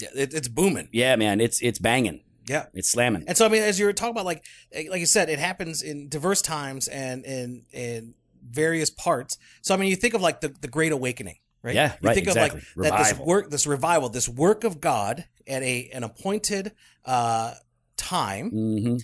It, 0.01 0.33
it's 0.33 0.47
booming. 0.47 0.89
Yeah, 0.91 1.15
man, 1.15 1.41
it's 1.41 1.61
it's 1.61 1.79
banging. 1.79 2.21
Yeah. 2.47 2.65
It's 2.73 2.89
slamming. 2.89 3.23
And 3.27 3.37
so 3.37 3.45
I 3.45 3.49
mean, 3.49 3.61
as 3.61 3.79
you 3.79 3.85
were 3.85 3.93
talking 3.93 4.11
about, 4.11 4.25
like 4.25 4.45
like 4.89 4.99
you 4.99 5.05
said, 5.05 5.29
it 5.29 5.39
happens 5.39 5.81
in 5.81 6.09
diverse 6.09 6.41
times 6.41 6.87
and 6.87 7.23
in 7.25 7.63
in 7.71 8.13
various 8.49 8.89
parts. 8.89 9.37
So 9.61 9.73
I 9.73 9.77
mean, 9.77 9.89
you 9.89 9.95
think 9.95 10.13
of 10.13 10.21
like 10.21 10.41
the, 10.41 10.49
the 10.49 10.67
Great 10.67 10.91
Awakening, 10.91 11.37
right? 11.61 11.75
Yeah, 11.75 11.93
you 12.01 12.07
right, 12.07 12.15
think 12.15 12.27
exactly. 12.27 12.59
of 12.59 12.65
like 12.75 12.91
that 12.91 12.97
this 12.97 13.07
Revival. 13.09 13.25
work, 13.25 13.49
this 13.51 13.67
revival, 13.67 14.09
this 14.09 14.29
work 14.29 14.63
of 14.63 14.81
God 14.81 15.25
at 15.47 15.63
a 15.63 15.89
an 15.93 16.03
appointed 16.03 16.73
uh, 17.05 17.53
time 17.97 18.49
hmm 18.49 18.97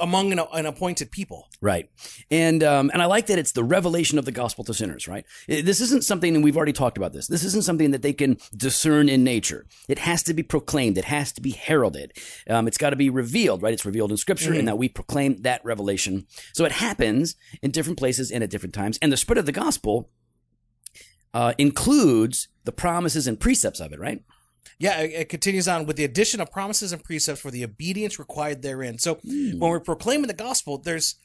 among 0.00 0.32
an, 0.32 0.40
an 0.52 0.66
appointed 0.66 1.10
people. 1.10 1.48
Right. 1.60 1.88
And 2.30 2.62
um, 2.62 2.90
and 2.92 3.02
I 3.02 3.06
like 3.06 3.26
that 3.26 3.38
it's 3.38 3.52
the 3.52 3.64
revelation 3.64 4.18
of 4.18 4.24
the 4.24 4.32
gospel 4.32 4.64
to 4.64 4.74
sinners, 4.74 5.08
right? 5.08 5.24
This 5.48 5.80
isn't 5.80 6.04
something, 6.04 6.34
and 6.34 6.44
we've 6.44 6.56
already 6.56 6.72
talked 6.72 6.96
about 6.96 7.12
this, 7.12 7.26
this 7.26 7.44
isn't 7.44 7.64
something 7.64 7.90
that 7.92 8.02
they 8.02 8.12
can 8.12 8.38
discern 8.56 9.08
in 9.08 9.24
nature. 9.24 9.66
It 9.88 9.98
has 10.00 10.22
to 10.24 10.34
be 10.34 10.42
proclaimed, 10.42 10.98
it 10.98 11.04
has 11.04 11.32
to 11.32 11.40
be 11.40 11.50
heralded. 11.50 12.12
Um, 12.48 12.66
it's 12.68 12.78
got 12.78 12.90
to 12.90 12.96
be 12.96 13.10
revealed, 13.10 13.62
right? 13.62 13.72
It's 13.72 13.86
revealed 13.86 14.10
in 14.10 14.16
scripture, 14.16 14.52
Mhm. 14.52 14.58
and 14.60 14.68
that 14.68 14.78
we 14.78 14.88
proclaim 14.88 15.38
that 15.42 15.64
revelation. 15.64 16.26
So 16.52 16.64
it 16.64 16.72
happens 16.72 17.36
in 17.62 17.70
different 17.70 17.98
places 17.98 18.30
and 18.30 18.42
at 18.44 18.50
different 18.50 18.74
times. 18.74 18.98
And 19.00 19.12
the 19.12 19.16
spread 19.16 19.38
of 19.38 19.46
the 19.46 19.52
gospel 19.52 20.10
uh, 21.34 21.52
includes 21.58 22.48
the 22.64 22.72
promises 22.72 23.26
and 23.26 23.38
precepts 23.38 23.80
of 23.80 23.92
it, 23.92 24.00
right? 24.00 24.22
Yeah, 24.78 25.00
it, 25.00 25.12
it 25.12 25.28
continues 25.28 25.68
on 25.68 25.86
with 25.86 25.96
the 25.96 26.04
addition 26.04 26.40
of 26.40 26.50
promises 26.50 26.92
and 26.92 27.02
precepts 27.02 27.40
for 27.40 27.50
the 27.50 27.64
obedience 27.64 28.18
required 28.18 28.62
therein. 28.62 28.98
So 28.98 29.14
Hmm. 29.16 29.58
when 29.58 29.70
we're 29.70 29.80
proclaiming 29.80 30.26
the 30.28 30.34
gospel, 30.34 30.78
there's 30.78 31.16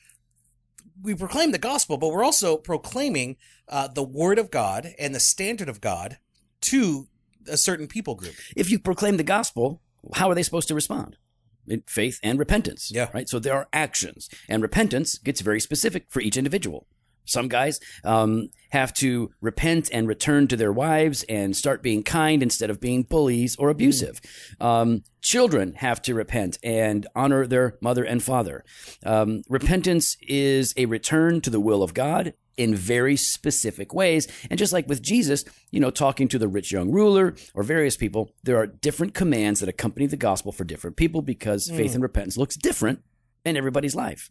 we 1.02 1.16
proclaim 1.16 1.52
the 1.52 1.58
gospel, 1.58 1.98
but 1.98 2.10
we're 2.10 2.24
also 2.24 2.58
proclaiming 2.58 3.38
uh, 3.68 3.88
the 3.88 4.04
word 4.04 4.38
of 4.38 4.52
God 4.52 4.94
and 5.00 5.16
the 5.16 5.20
standard 5.20 5.68
of 5.70 5.82
God 5.82 6.18
to 6.62 7.08
a 7.48 7.58
certain 7.58 7.88
people 7.88 8.14
group. 8.16 8.36
if 8.56 8.70
you 8.70 8.78
proclaim 8.78 9.18
the 9.18 9.24
gospel, 9.24 9.82
how 10.14 10.30
are 10.30 10.36
they 10.36 10.44
supposed 10.44 10.68
to 10.68 10.76
respond? 10.76 11.18
In 11.68 11.84
faith 11.88 12.20
and 12.22 12.38
repentance. 12.38 12.92
Yeah. 12.94 13.10
Right. 13.14 13.28
So 13.30 13.40
there 13.40 13.54
are 13.56 13.68
actions, 13.74 14.30
and 14.50 14.62
repentance 14.62 15.18
gets 15.18 15.42
very 15.42 15.60
specific 15.60 16.06
for 16.10 16.22
each 16.22 16.38
individual. 16.38 16.88
Some 17.26 17.48
guys 17.48 17.80
um, 18.04 18.50
have 18.70 18.94
to 18.96 19.32
repent 19.42 19.90
and 19.92 20.08
return 20.08 20.48
to 20.48 20.58
their 20.58 20.74
wives 20.74 21.24
and 21.30 21.56
start 21.56 21.84
being 21.84 22.04
kind 22.04 22.42
instead 22.44 22.70
of 22.70 22.80
being 22.80 23.04
bullies 23.04 23.56
or 23.58 23.70
abusive. 23.70 24.22
Um, 24.60 25.04
children 25.22 25.74
have 25.76 26.02
to 26.04 26.14
repent 26.14 26.58
and 26.64 27.08
honor 27.16 27.46
their 27.46 27.78
mother 27.82 28.04
and 28.04 28.22
father. 28.22 28.64
Um, 29.06 29.44
repentance 29.50 30.18
is 30.22 30.74
a 30.78 30.86
return 30.86 31.42
to 31.42 31.50
the 31.50 31.60
will 31.60 31.84
of 31.84 31.94
God 31.94 32.34
in 32.58 32.76
very 32.76 33.16
specific 33.16 33.94
ways. 33.94 34.28
And 34.50 34.58
just 34.60 34.74
like 34.74 34.88
with 34.88 35.02
Jesus, 35.02 35.46
you 35.72 35.80
know, 35.80 35.90
talking 35.90 36.28
to 36.28 36.38
the 36.38 36.48
rich 36.48 36.72
young 36.72 36.92
ruler 36.92 37.34
or 37.54 37.64
various 37.64 37.98
people, 37.98 38.32
there 38.44 38.58
are 38.58 38.68
different 38.68 39.14
commands 39.14 39.60
that 39.60 39.70
accompany 39.70 40.06
the 40.06 40.18
gospel 40.18 40.52
for 40.52 40.64
different 40.64 40.98
people 40.98 41.22
because 41.22 41.70
faith 41.70 41.94
and 41.94 42.04
repentance 42.04 42.38
looks 42.38 42.56
different 42.56 43.02
in 43.46 43.58
everybody's 43.58 43.96
life. 43.96 44.30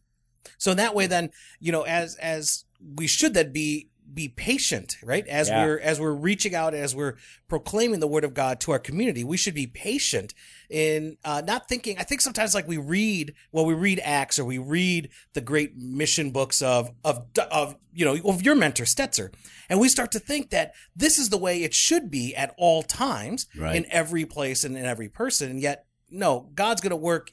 So 0.59 0.71
in 0.71 0.77
that 0.77 0.95
way, 0.95 1.07
then 1.07 1.31
you 1.59 1.73
know, 1.73 1.83
as 1.83 2.17
as 2.17 2.65
we 2.97 3.07
should 3.07 3.35
then 3.35 3.53
be 3.53 3.89
be 4.13 4.27
patient, 4.27 4.97
right? 5.05 5.25
As 5.29 5.49
Yeah. 5.49 5.65
we're 5.65 5.79
as 5.79 6.01
we're 6.01 6.13
reaching 6.13 6.53
out, 6.53 6.75
as 6.75 6.97
we're 6.97 7.17
proclaiming 7.49 8.01
the 8.01 8.09
word 8.09 8.25
of 8.25 8.35
God 8.35 8.59
to 8.63 8.73
our 8.73 8.81
community, 8.81 9.23
we 9.23 9.37
should 9.37 9.55
be 9.55 9.69
patient 9.69 10.35
in 10.69 11.17
uh, 11.25 11.43
not 11.47 11.69
thinking. 11.69 11.97
I 11.97 12.03
think 12.03 12.21
sometimes 12.21 12.53
like 12.53 12.67
we 12.67 12.77
read, 12.77 13.35
well, 13.53 13.65
we 13.65 13.75
read 13.75 14.01
Acts 14.03 14.37
or 14.41 14.45
we 14.45 14.59
read 14.59 15.11
the 15.35 15.41
great 15.41 15.77
mission 15.77 16.33
books 16.33 16.61
of 16.61 16.91
of 17.05 17.25
of 17.53 17.77
you 17.93 18.05
know 18.05 18.17
of 18.29 18.43
your 18.43 18.57
mentor 18.57 18.83
Stetzer, 18.85 19.33
and 19.69 19.79
we 19.79 19.89
start 19.89 20.11
to 20.13 20.19
think 20.19 20.51
that 20.51 20.73
this 20.97 21.17
is 21.17 21.29
the 21.29 21.39
way 21.39 21.63
it 21.63 21.73
should 21.73 22.11
be 22.11 22.35
at 22.35 22.53
all 22.59 22.83
times 22.83 23.47
Right. 23.57 23.77
in 23.77 23.87
every 23.93 24.25
place 24.25 24.65
and 24.65 24.77
in 24.77 24.85
every 24.87 25.09
person, 25.09 25.51
and 25.51 25.61
yet 25.61 25.87
no, 26.11 26.51
God's 26.57 26.81
going 26.81 26.91
to 26.91 26.97
work 26.97 27.33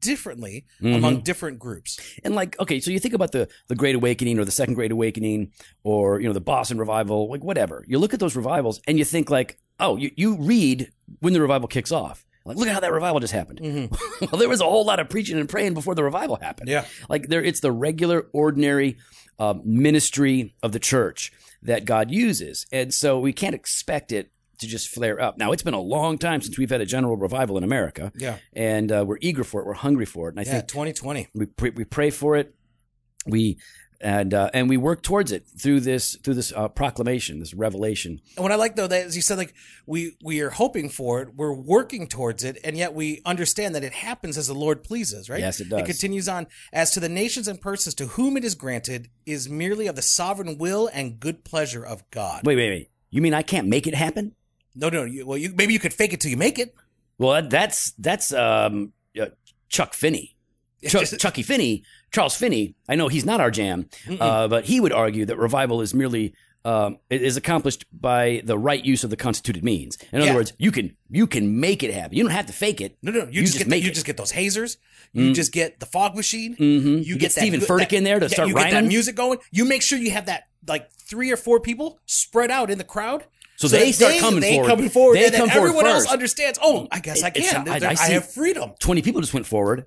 differently 0.00 0.64
Mhm. 0.82 0.96
among 0.96 1.20
different 1.22 1.58
groups. 1.58 1.98
And 2.24 2.34
like, 2.34 2.58
okay, 2.60 2.80
so 2.80 2.90
you 2.90 2.98
think 2.98 3.14
about 3.14 3.32
the 3.32 3.48
the 3.68 3.74
Great 3.74 3.94
Awakening 3.94 4.38
or 4.38 4.44
the 4.44 4.50
Second 4.50 4.74
Great 4.74 4.92
Awakening 4.92 5.52
or 5.84 6.20
you 6.20 6.26
know 6.26 6.32
the 6.32 6.40
Boston 6.40 6.78
Revival, 6.78 7.28
like 7.30 7.42
whatever. 7.44 7.84
You 7.88 7.98
look 7.98 8.14
at 8.14 8.20
those 8.20 8.36
revivals 8.36 8.80
and 8.86 8.98
you 8.98 9.04
think 9.04 9.30
like, 9.30 9.58
oh, 9.80 9.96
you, 9.96 10.10
you 10.16 10.36
read 10.36 10.90
when 11.20 11.32
the 11.32 11.40
revival 11.40 11.68
kicks 11.68 11.92
off. 11.92 12.24
Like, 12.44 12.56
look 12.56 12.68
at 12.68 12.72
how 12.74 12.80
that 12.80 12.92
revival 12.92 13.20
just 13.20 13.34
happened. 13.34 13.60
well, 14.22 14.38
there 14.38 14.48
was 14.48 14.62
a 14.62 14.64
whole 14.64 14.84
lot 14.86 15.00
of 15.00 15.10
preaching 15.10 15.38
and 15.38 15.48
praying 15.48 15.74
before 15.74 15.94
the 15.94 16.02
revival 16.02 16.36
happened. 16.36 16.70
Yeah. 16.70 16.86
like 17.08 17.28
there, 17.28 17.42
it's 17.44 17.60
the 17.60 17.70
regular, 17.72 18.26
ordinary 18.32 18.96
uh, 19.38 19.54
ministry 19.64 20.54
of 20.62 20.72
the 20.72 20.78
church 20.78 21.30
that 21.62 21.84
God 21.84 22.10
uses, 22.10 22.66
and 22.72 22.92
so 22.94 23.18
we 23.20 23.32
can't 23.32 23.54
expect 23.54 24.12
it 24.12 24.30
to 24.58 24.66
just 24.66 24.88
flare 24.88 25.20
up. 25.20 25.38
Now, 25.38 25.52
it's 25.52 25.62
been 25.62 25.74
a 25.74 25.80
long 25.80 26.18
time 26.18 26.40
since 26.40 26.58
we've 26.58 26.70
had 26.70 26.80
a 26.80 26.86
general 26.86 27.16
revival 27.16 27.56
in 27.58 27.64
America, 27.64 28.12
Yeah. 28.16 28.38
and 28.52 28.90
uh, 28.92 29.04
we're 29.06 29.18
eager 29.20 29.44
for 29.44 29.60
it. 29.60 29.66
We're 29.66 29.74
hungry 29.74 30.06
for 30.06 30.28
it, 30.28 30.32
and 30.32 30.40
I 30.40 30.42
Yeah, 30.44 30.56
think 30.58 30.68
2020. 30.68 31.28
we 31.34 31.46
pray, 31.46 31.70
we 31.70 31.84
pray 31.84 32.10
for 32.10 32.36
it. 32.36 32.54
We 33.26 33.58
and 34.00 34.32
uh, 34.32 34.48
and 34.54 34.68
we 34.68 34.76
work 34.76 35.02
towards 35.02 35.32
it 35.32 35.44
through 35.60 35.80
this 35.80 36.16
through 36.22 36.34
this 36.34 36.52
uh, 36.54 36.68
proclamation, 36.68 37.40
this 37.40 37.52
revelation. 37.52 38.20
And 38.36 38.44
what 38.44 38.52
I 38.52 38.54
like 38.54 38.76
though 38.76 38.86
that 38.86 39.06
as 39.06 39.16
you 39.16 39.22
said, 39.22 39.38
like 39.38 39.54
we 39.86 40.16
we 40.22 40.40
are 40.40 40.50
hoping 40.50 40.88
for 40.88 41.20
it, 41.22 41.34
we're 41.34 41.52
working 41.52 42.06
towards 42.06 42.44
it, 42.44 42.58
and 42.62 42.76
yet 42.76 42.94
we 42.94 43.20
understand 43.26 43.74
that 43.74 43.82
it 43.82 43.92
happens 43.92 44.38
as 44.38 44.46
the 44.46 44.54
Lord 44.54 44.84
pleases, 44.84 45.28
right? 45.28 45.40
Yes, 45.40 45.58
it 45.60 45.68
does. 45.68 45.80
It 45.80 45.86
continues 45.86 46.28
on 46.28 46.46
as 46.72 46.92
to 46.92 47.00
the 47.00 47.08
nations 47.08 47.48
and 47.48 47.60
persons 47.60 47.94
to 47.96 48.06
whom 48.06 48.36
it 48.36 48.44
is 48.44 48.54
granted 48.54 49.08
is 49.26 49.48
merely 49.48 49.88
of 49.88 49.96
the 49.96 50.02
sovereign 50.02 50.58
will 50.58 50.88
and 50.92 51.18
good 51.18 51.44
pleasure 51.44 51.84
of 51.84 52.08
God. 52.12 52.46
Wait, 52.46 52.54
wait, 52.56 52.70
wait. 52.70 52.90
You 53.10 53.20
mean 53.20 53.34
I 53.34 53.42
can't 53.42 53.66
make 53.66 53.88
it 53.88 53.94
happen? 53.94 54.36
No, 54.74 54.88
no. 54.88 55.04
You, 55.04 55.26
well, 55.26 55.38
you 55.38 55.52
maybe 55.54 55.72
you 55.72 55.78
could 55.78 55.92
fake 55.94 56.12
it 56.12 56.20
till 56.20 56.30
you 56.30 56.36
make 56.36 56.58
it. 56.58 56.74
Well, 57.18 57.42
that's 57.48 57.92
that's 57.98 58.32
um, 58.32 58.92
uh, 59.20 59.26
Chuck 59.68 59.94
Finney, 59.94 60.36
Chuck, 60.86 61.04
Chucky 61.18 61.42
Finney, 61.42 61.82
Charles 62.10 62.36
Finney. 62.36 62.74
I 62.88 62.94
know 62.94 63.08
he's 63.08 63.24
not 63.24 63.40
our 63.40 63.50
jam, 63.50 63.88
uh, 64.20 64.48
but 64.48 64.64
he 64.66 64.80
would 64.80 64.92
argue 64.92 65.24
that 65.26 65.36
revival 65.36 65.80
is 65.80 65.94
merely 65.94 66.34
um, 66.64 66.98
is 67.08 67.36
accomplished 67.36 67.86
by 67.92 68.42
the 68.44 68.58
right 68.58 68.84
use 68.84 69.02
of 69.04 69.10
the 69.10 69.16
constituted 69.16 69.64
means. 69.64 69.96
In 70.12 70.20
other 70.20 70.30
Yeah. 70.30 70.34
words, 70.36 70.52
you 70.58 70.70
can 70.70 70.96
you 71.10 71.26
can 71.26 71.58
make 71.60 71.82
it 71.82 71.92
happen. 71.92 72.16
You 72.16 72.22
don't 72.24 72.32
have 72.32 72.46
to 72.46 72.52
fake 72.52 72.80
it. 72.80 72.98
No, 73.02 73.10
no. 73.10 73.26
You, 73.30 73.42
just, 73.42 73.58
get 73.58 73.68
the, 73.68 73.78
you 73.78 73.90
it. 73.90 73.94
just 73.94 74.06
get 74.06 74.16
those 74.16 74.32
hazers. 74.32 74.76
You 75.12 75.32
just 75.32 75.52
get 75.52 75.80
the 75.80 75.86
fog 75.86 76.14
machine. 76.14 76.54
Mhm. 76.56 77.04
You, 77.04 77.16
get 77.16 77.32
that 77.32 77.40
Steven 77.40 77.60
Furtick 77.60 77.92
in 77.94 78.04
there 78.04 78.20
to 78.20 78.26
yeah, 78.26 78.30
start 78.32 78.48
You 78.48 78.54
get 78.54 78.70
that 78.72 78.84
music 78.84 79.16
going. 79.16 79.38
You 79.50 79.64
make 79.64 79.82
sure 79.82 79.98
you 79.98 80.10
have 80.10 80.26
that 80.26 80.44
like 80.66 80.92
three 80.92 81.32
or 81.32 81.36
four 81.36 81.60
people 81.60 81.98
spread 82.06 82.50
out 82.50 82.70
in 82.70 82.76
the 82.78 82.84
crowd. 82.84 83.24
So 83.58 83.66
they 83.66 83.90
that 83.90 83.94
start 83.94 84.18
coming 84.18 84.40
they 84.40 84.54
forward. 84.54 84.68
coming 84.68 84.88
forward. 84.88 85.16
They 85.16 85.24
and 85.24 85.34
then 85.34 85.40
come 85.40 85.50
forward 85.50 85.68
everyone 85.68 85.86
else 85.86 86.06
understands. 86.06 86.58
Oh, 86.62 86.86
I 86.92 87.00
guess 87.00 87.22
I 87.24 87.30
can. 87.30 87.68
I- 87.68 87.88
I, 87.88 87.90
I 87.90 88.08
have 88.10 88.30
freedom. 88.32 88.72
20 88.78 89.02
people 89.02 89.20
just 89.20 89.34
went 89.34 89.46
forward. 89.46 89.86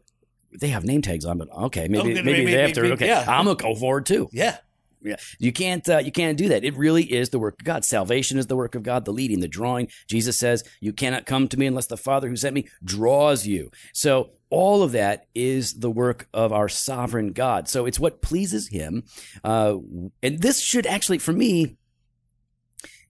They 0.51 0.67
have 0.67 0.83
name 0.83 1.01
tags 1.01 1.23
on, 1.23 1.37
but 1.37 1.47
okay, 1.49 1.87
maybe 1.87 1.99
Okay, 2.11 2.13
maybe, 2.15 2.23
maybe- 2.39 2.51
they 2.51 2.61
have 2.61 2.73
to. 2.73 2.91
Okay, 2.93 3.07
yeah. 3.07 3.23
I'm 3.27 3.45
gonna 3.45 3.55
go 3.55 3.73
forward 3.73 4.05
too. 4.05 4.29
Yeah. 4.33 4.57
Yeah, 5.03 5.15
you 5.39 5.51
can't 5.51 5.87
uh, 5.89 5.97
you 5.97 6.11
can't 6.11 6.37
do 6.37 6.49
that. 6.49 6.63
It 6.63 6.75
really 6.77 7.11
is 7.11 7.29
the 7.29 7.39
work 7.39 7.59
of 7.59 7.65
God. 7.65 7.83
Salvation 7.83 8.37
is 8.37 8.45
the 8.45 8.55
work 8.55 8.75
of 8.75 8.83
God. 8.83 9.03
The 9.03 9.11
leading, 9.11 9.39
the 9.39 9.47
drawing. 9.47 9.87
Jesus 10.07 10.37
says, 10.37 10.63
"You 10.79 10.93
cannot 10.93 11.25
come 11.25 11.47
to 11.47 11.57
me 11.57 11.65
unless 11.65 11.87
the 11.87 11.97
Father 11.97 12.29
who 12.29 12.35
sent 12.35 12.53
me 12.53 12.67
draws 12.83 13.47
you." 13.47 13.71
So 13.93 14.29
all 14.51 14.83
of 14.83 14.91
that 14.91 15.25
is 15.33 15.79
the 15.79 15.89
work 15.89 16.27
of 16.35 16.53
our 16.53 16.69
sovereign 16.69 17.31
God. 17.31 17.67
So 17.67 17.87
it's 17.87 17.99
what 17.99 18.21
pleases 18.21 18.67
Him, 18.67 19.03
uh, 19.43 19.77
and 20.21 20.39
this 20.39 20.59
should 20.59 20.85
actually, 20.85 21.17
for 21.17 21.33
me, 21.33 21.77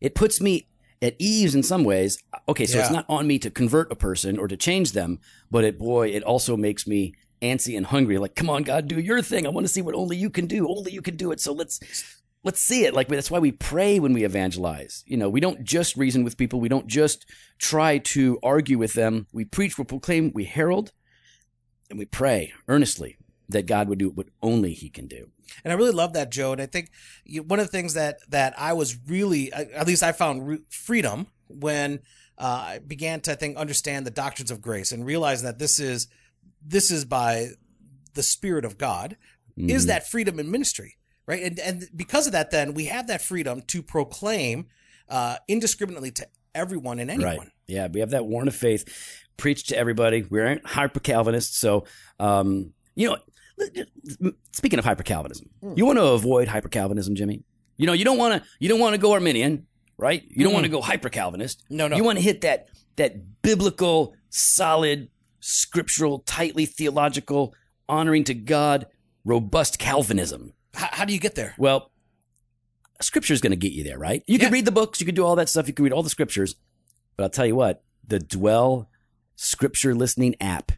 it 0.02 0.16
puts 0.16 0.42
me 0.42 0.68
at 1.02 1.16
ease 1.18 1.56
in 1.56 1.64
some 1.64 1.84
ways. 1.84 2.22
Okay, 2.48 2.66
so 2.66 2.80
it's 2.80 2.92
not 2.92 3.06
on 3.08 3.28
me 3.28 3.40
to 3.40 3.50
convert 3.50 3.92
a 3.92 3.96
person 3.96 4.38
or 4.38 4.48
to 4.48 4.58
change 4.58 4.92
them, 4.92 5.20
but 5.50 5.64
it 5.64 5.80
boy, 5.80 6.10
it 6.10 6.24
also 6.24 6.58
makes 6.58 6.86
me 6.86 7.14
antsy 7.42 7.76
and 7.78 7.88
hungry. 7.88 8.18
Like, 8.18 8.36
come 8.36 8.50
on, 8.50 8.64
God, 8.64 8.88
do 8.88 9.00
your 9.00 9.22
thing. 9.22 9.46
I 9.46 9.50
want 9.50 9.66
to 9.66 9.72
see 9.72 9.82
what 9.82 9.96
only 9.96 10.18
you 10.18 10.30
can 10.30 10.46
do. 10.46 10.68
Only 10.68 10.92
you 10.92 11.02
can 11.02 11.16
do 11.16 11.32
it. 11.32 11.40
So 11.40 11.54
let's 11.54 11.80
let's 12.44 12.62
see 12.62 12.86
it. 12.86 12.94
Like 12.94 13.08
that's 13.08 13.32
why 13.32 13.40
we 13.40 13.52
pray 13.52 14.00
when 14.00 14.14
we 14.14 14.24
evangelize. 14.24 15.04
You 15.08 15.18
know, 15.18 15.30
we 15.30 15.40
don't 15.40 15.64
just 15.64 15.96
reason 15.98 16.24
with 16.24 16.38
people. 16.38 16.60
We 16.60 16.70
don't 16.70 16.88
just 16.88 17.26
try 17.58 18.00
to 18.00 18.40
argue 18.44 18.78
with 18.78 18.94
them. 18.94 19.28
We 19.32 19.46
preach, 19.46 19.78
we 19.78 19.84
proclaim, 19.84 20.32
we 20.34 20.46
herald, 20.46 20.92
and 21.90 21.98
we 22.00 22.06
pray 22.06 22.54
earnestly 22.68 23.18
that 23.52 23.66
God 23.66 23.88
would 23.90 24.00
do 24.00 24.10
what 24.10 24.28
only 24.42 24.74
He 24.74 24.90
can 24.90 25.08
do. 25.08 25.30
And 25.64 25.72
I 25.72 25.76
really 25.76 25.92
love 25.92 26.14
that, 26.14 26.32
Joe. 26.32 26.52
And 26.54 26.62
I 26.62 26.66
think 26.66 26.90
one 27.46 27.60
of 27.60 27.66
the 27.66 27.72
things 27.72 27.94
that 27.94 28.18
that 28.30 28.54
I 28.58 28.74
was 28.74 28.98
really, 29.08 29.52
at 29.54 29.88
least 29.88 30.04
I 30.04 30.12
found 30.12 30.60
freedom 30.70 31.28
when 31.48 32.00
uh, 32.38 32.64
I 32.76 32.80
began 32.80 33.22
to, 33.22 33.34
I 33.34 33.36
think, 33.36 33.58
understand 33.58 34.06
the 34.06 34.12
doctrines 34.12 34.52
of 34.52 34.62
grace 34.62 34.92
and 34.92 35.06
realize 35.06 35.44
that 35.44 35.60
this 35.60 35.80
is 35.80 36.08
this 36.66 36.92
is 36.92 37.06
by 37.06 37.50
the 38.14 38.24
Spirit 38.24 38.66
of 38.66 38.78
God. 38.78 39.18
Is 39.58 39.84
Mhm. 39.84 39.88
that 39.88 40.08
freedom 40.08 40.40
in 40.40 40.50
ministry, 40.50 40.98
right? 41.28 41.44
And 41.44 41.60
and 41.60 41.90
because 41.96 42.26
of 42.26 42.32
that, 42.32 42.52
then 42.52 42.74
we 42.74 42.86
have 42.86 43.08
that 43.08 43.22
freedom 43.22 43.62
to 43.68 43.84
proclaim 43.84 44.68
uh, 45.10 45.36
indiscriminately 45.50 46.12
to 46.12 46.26
everyone 46.56 46.98
and 47.00 47.12
anyone. 47.12 47.38
Right. 47.38 47.48
Yeah, 47.68 47.88
we 47.92 48.00
have 48.00 48.12
that 48.12 48.26
warrant 48.26 48.48
of 48.48 48.56
faith. 48.56 48.86
Preach 49.36 49.66
to 49.68 49.78
everybody. 49.78 50.24
We 50.24 50.40
aren't 50.40 50.66
hyper 50.66 51.02
Calvinists, 51.02 51.58
so 51.58 51.86
um, 52.20 52.74
you 52.96 53.10
know. 53.10 53.18
Speaking 54.52 54.80
of 54.80 54.86
hyper 54.86 55.04
Calvinism, 55.04 55.50
Hmm. 55.62 55.74
you 55.76 55.86
want 55.86 55.98
to 56.00 56.06
avoid 56.06 56.48
hyper 56.48 56.70
Calvinism, 56.70 57.16
Jimmy. 57.16 57.44
You 57.78 57.88
know, 57.88 57.94
you 57.94 58.06
don't 58.06 58.18
want 58.18 58.42
to. 58.42 58.50
You 58.60 58.70
don't 58.70 58.80
want 58.80 58.94
to 58.94 58.98
go 59.00 59.14
Arminian, 59.14 59.66
right? 59.98 60.24
You 60.30 60.44
don't 60.44 60.54
want 60.54 60.66
to 60.66 60.70
go 60.72 60.82
hyper 60.82 61.10
Calvinist. 61.10 61.64
No, 61.70 61.88
no. 61.88 61.96
You 61.96 62.04
want 62.04 62.18
to 62.20 62.24
hit 62.24 62.42
that 62.42 62.68
that 62.98 63.42
biblical, 63.42 64.14
solid, 64.30 65.10
scriptural, 65.40 66.20
tightly 66.20 66.66
theological, 66.66 67.54
honoring 67.90 68.24
to 68.26 68.34
God, 68.34 68.88
robust 69.26 69.80
Calvinism. 69.80 70.54
How, 70.74 70.90
how 70.92 71.06
do 71.06 71.14
you 71.14 71.20
get 71.20 71.36
there? 71.36 71.56
Well, 71.58 71.92
scripture 73.02 73.34
is 73.34 73.42
going 73.42 73.52
to 73.52 73.58
get 73.58 73.72
you 73.72 73.84
there, 73.84 73.98
right? 73.98 74.24
You 74.28 74.38
can 74.40 74.52
read 74.52 74.66
the 74.66 74.72
books, 74.72 75.00
you 75.00 75.06
can 75.06 75.16
do 75.16 75.26
all 75.26 75.36
that 75.38 75.50
stuff, 75.50 75.68
you 75.68 75.74
can 75.74 75.84
read 75.84 75.94
all 75.94 76.04
the 76.04 76.10
scriptures. 76.10 76.56
But 77.18 77.24
I'll 77.24 77.30
tell 77.30 77.46
you 77.46 77.56
what, 77.56 77.84
the 78.08 78.20
Dwell 78.20 78.90
scripture 79.36 79.96
listening 79.96 80.36
app 80.40 80.72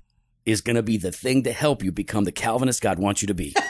is 0.46 0.62
going 0.62 0.76
to 0.76 0.84
be 0.84 0.98
the 0.98 1.12
thing 1.12 1.44
to 1.44 1.52
help 1.54 1.84
you 1.84 1.92
become 1.92 2.24
the 2.24 2.32
Calvinist 2.32 2.82
God 2.82 3.00
wants 3.00 3.22
you 3.22 3.28
to 3.28 3.34
be. 3.34 3.56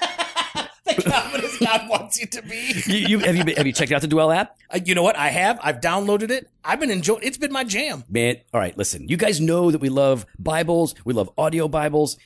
The 0.86 1.02
Calvinist 1.02 1.60
God 1.62 1.90
wants 1.90 2.20
you 2.20 2.28
to 2.28 2.42
be. 2.44 2.74
you, 2.86 3.08
you, 3.08 3.20
have, 3.20 3.36
you, 3.36 3.44
been- 3.46 3.56
have 3.56 3.66
you 3.66 3.72
checked 3.74 3.92
out 3.94 4.02
the 4.02 4.08
Dwell 4.08 4.32
app? 4.32 4.58
Uh, 4.70 4.80
you 4.86 4.94
know 4.94 5.02
what? 5.02 5.16
I 5.16 5.30
have. 5.30 5.58
I've 5.64 5.80
downloaded 5.80 6.30
it. 6.30 6.50
I've 6.64 6.80
been 6.80 6.92
enjoying. 6.92 7.22
It's 7.24 7.38
been 7.38 7.52
my 7.54 7.64
jam. 7.64 8.04
Man, 8.10 8.36
all 8.54 8.60
right, 8.60 8.78
listen. 8.78 9.08
You 9.08 9.18
guys 9.18 9.40
know 9.42 9.72
that 9.72 9.80
we 9.82 9.90
love 9.90 10.26
Bibles, 10.38 10.94
we 11.06 11.14
love 11.14 11.30
audio 11.38 11.68
Bibles. 11.68 12.18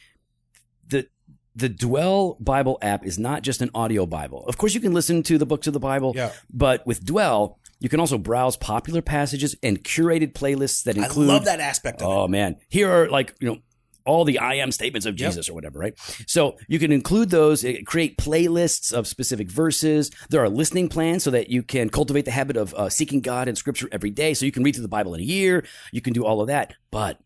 The 0.89 1.07
the 1.55 1.69
Dwell 1.69 2.35
Bible 2.41 2.77
app 2.81 3.05
is 3.05 3.17
not 3.17 3.41
just 3.43 3.61
an 3.61 3.69
audio 3.73 4.05
Bible. 4.05 4.43
Of 4.47 4.57
course, 4.57 4.73
you 4.73 4.81
can 4.81 4.93
listen 4.93 5.23
to 5.23 5.37
the 5.37 5.45
books 5.45 5.67
of 5.67 5.73
the 5.73 5.79
Bible, 5.79 6.13
Yeah. 6.15 6.31
but 6.49 6.85
with 6.85 7.05
Dwell, 7.05 7.59
you 7.79 7.89
can 7.89 7.99
also 7.99 8.17
browse 8.17 8.57
popular 8.57 9.01
passages 9.01 9.55
and 9.63 9.81
curated 9.83 10.33
playlists 10.33 10.83
that 10.83 10.97
include 10.97 11.29
I 11.29 11.33
love 11.33 11.45
that 11.45 11.59
aspect 11.59 12.01
of 12.01 12.09
it. 12.09 12.11
Oh 12.11 12.27
man, 12.27 12.57
here 12.69 12.89
are 12.91 13.07
like 13.09 13.35
you 13.39 13.47
know 13.47 13.57
all 14.07 14.25
the 14.25 14.39
I 14.39 14.55
am 14.55 14.71
statements 14.71 15.05
of 15.05 15.19
Yep. 15.19 15.29
Jesus 15.29 15.49
or 15.49 15.53
whatever, 15.53 15.77
right? 15.77 15.93
So 16.25 16.57
you 16.67 16.79
can 16.79 16.91
include 16.91 17.29
those, 17.29 17.63
eh, 17.63 17.81
create 17.85 18.17
playlists 18.17 18.91
of 18.91 19.05
specific 19.07 19.51
verses. 19.51 20.09
There 20.29 20.41
are 20.41 20.49
listening 20.49 20.89
plans 20.89 21.23
so 21.23 21.29
that 21.31 21.49
you 21.49 21.61
can 21.61 21.89
cultivate 21.89 22.25
the 22.25 22.31
habit 22.31 22.57
of 22.57 22.73
uh, 22.73 22.89
seeking 22.89 23.21
God 23.21 23.47
in 23.47 23.55
Scripture 23.55 23.87
every 23.91 24.09
day. 24.09 24.33
So 24.33 24.45
you 24.45 24.51
can 24.51 24.63
read 24.63 24.73
through 24.75 24.81
the 24.83 24.87
Bible 24.87 25.13
in 25.13 25.19
a 25.19 25.23
year. 25.23 25.65
You 25.91 26.01
can 26.01 26.13
do 26.13 26.25
all 26.25 26.41
of 26.41 26.47
that. 26.47 26.73
But 26.91 27.19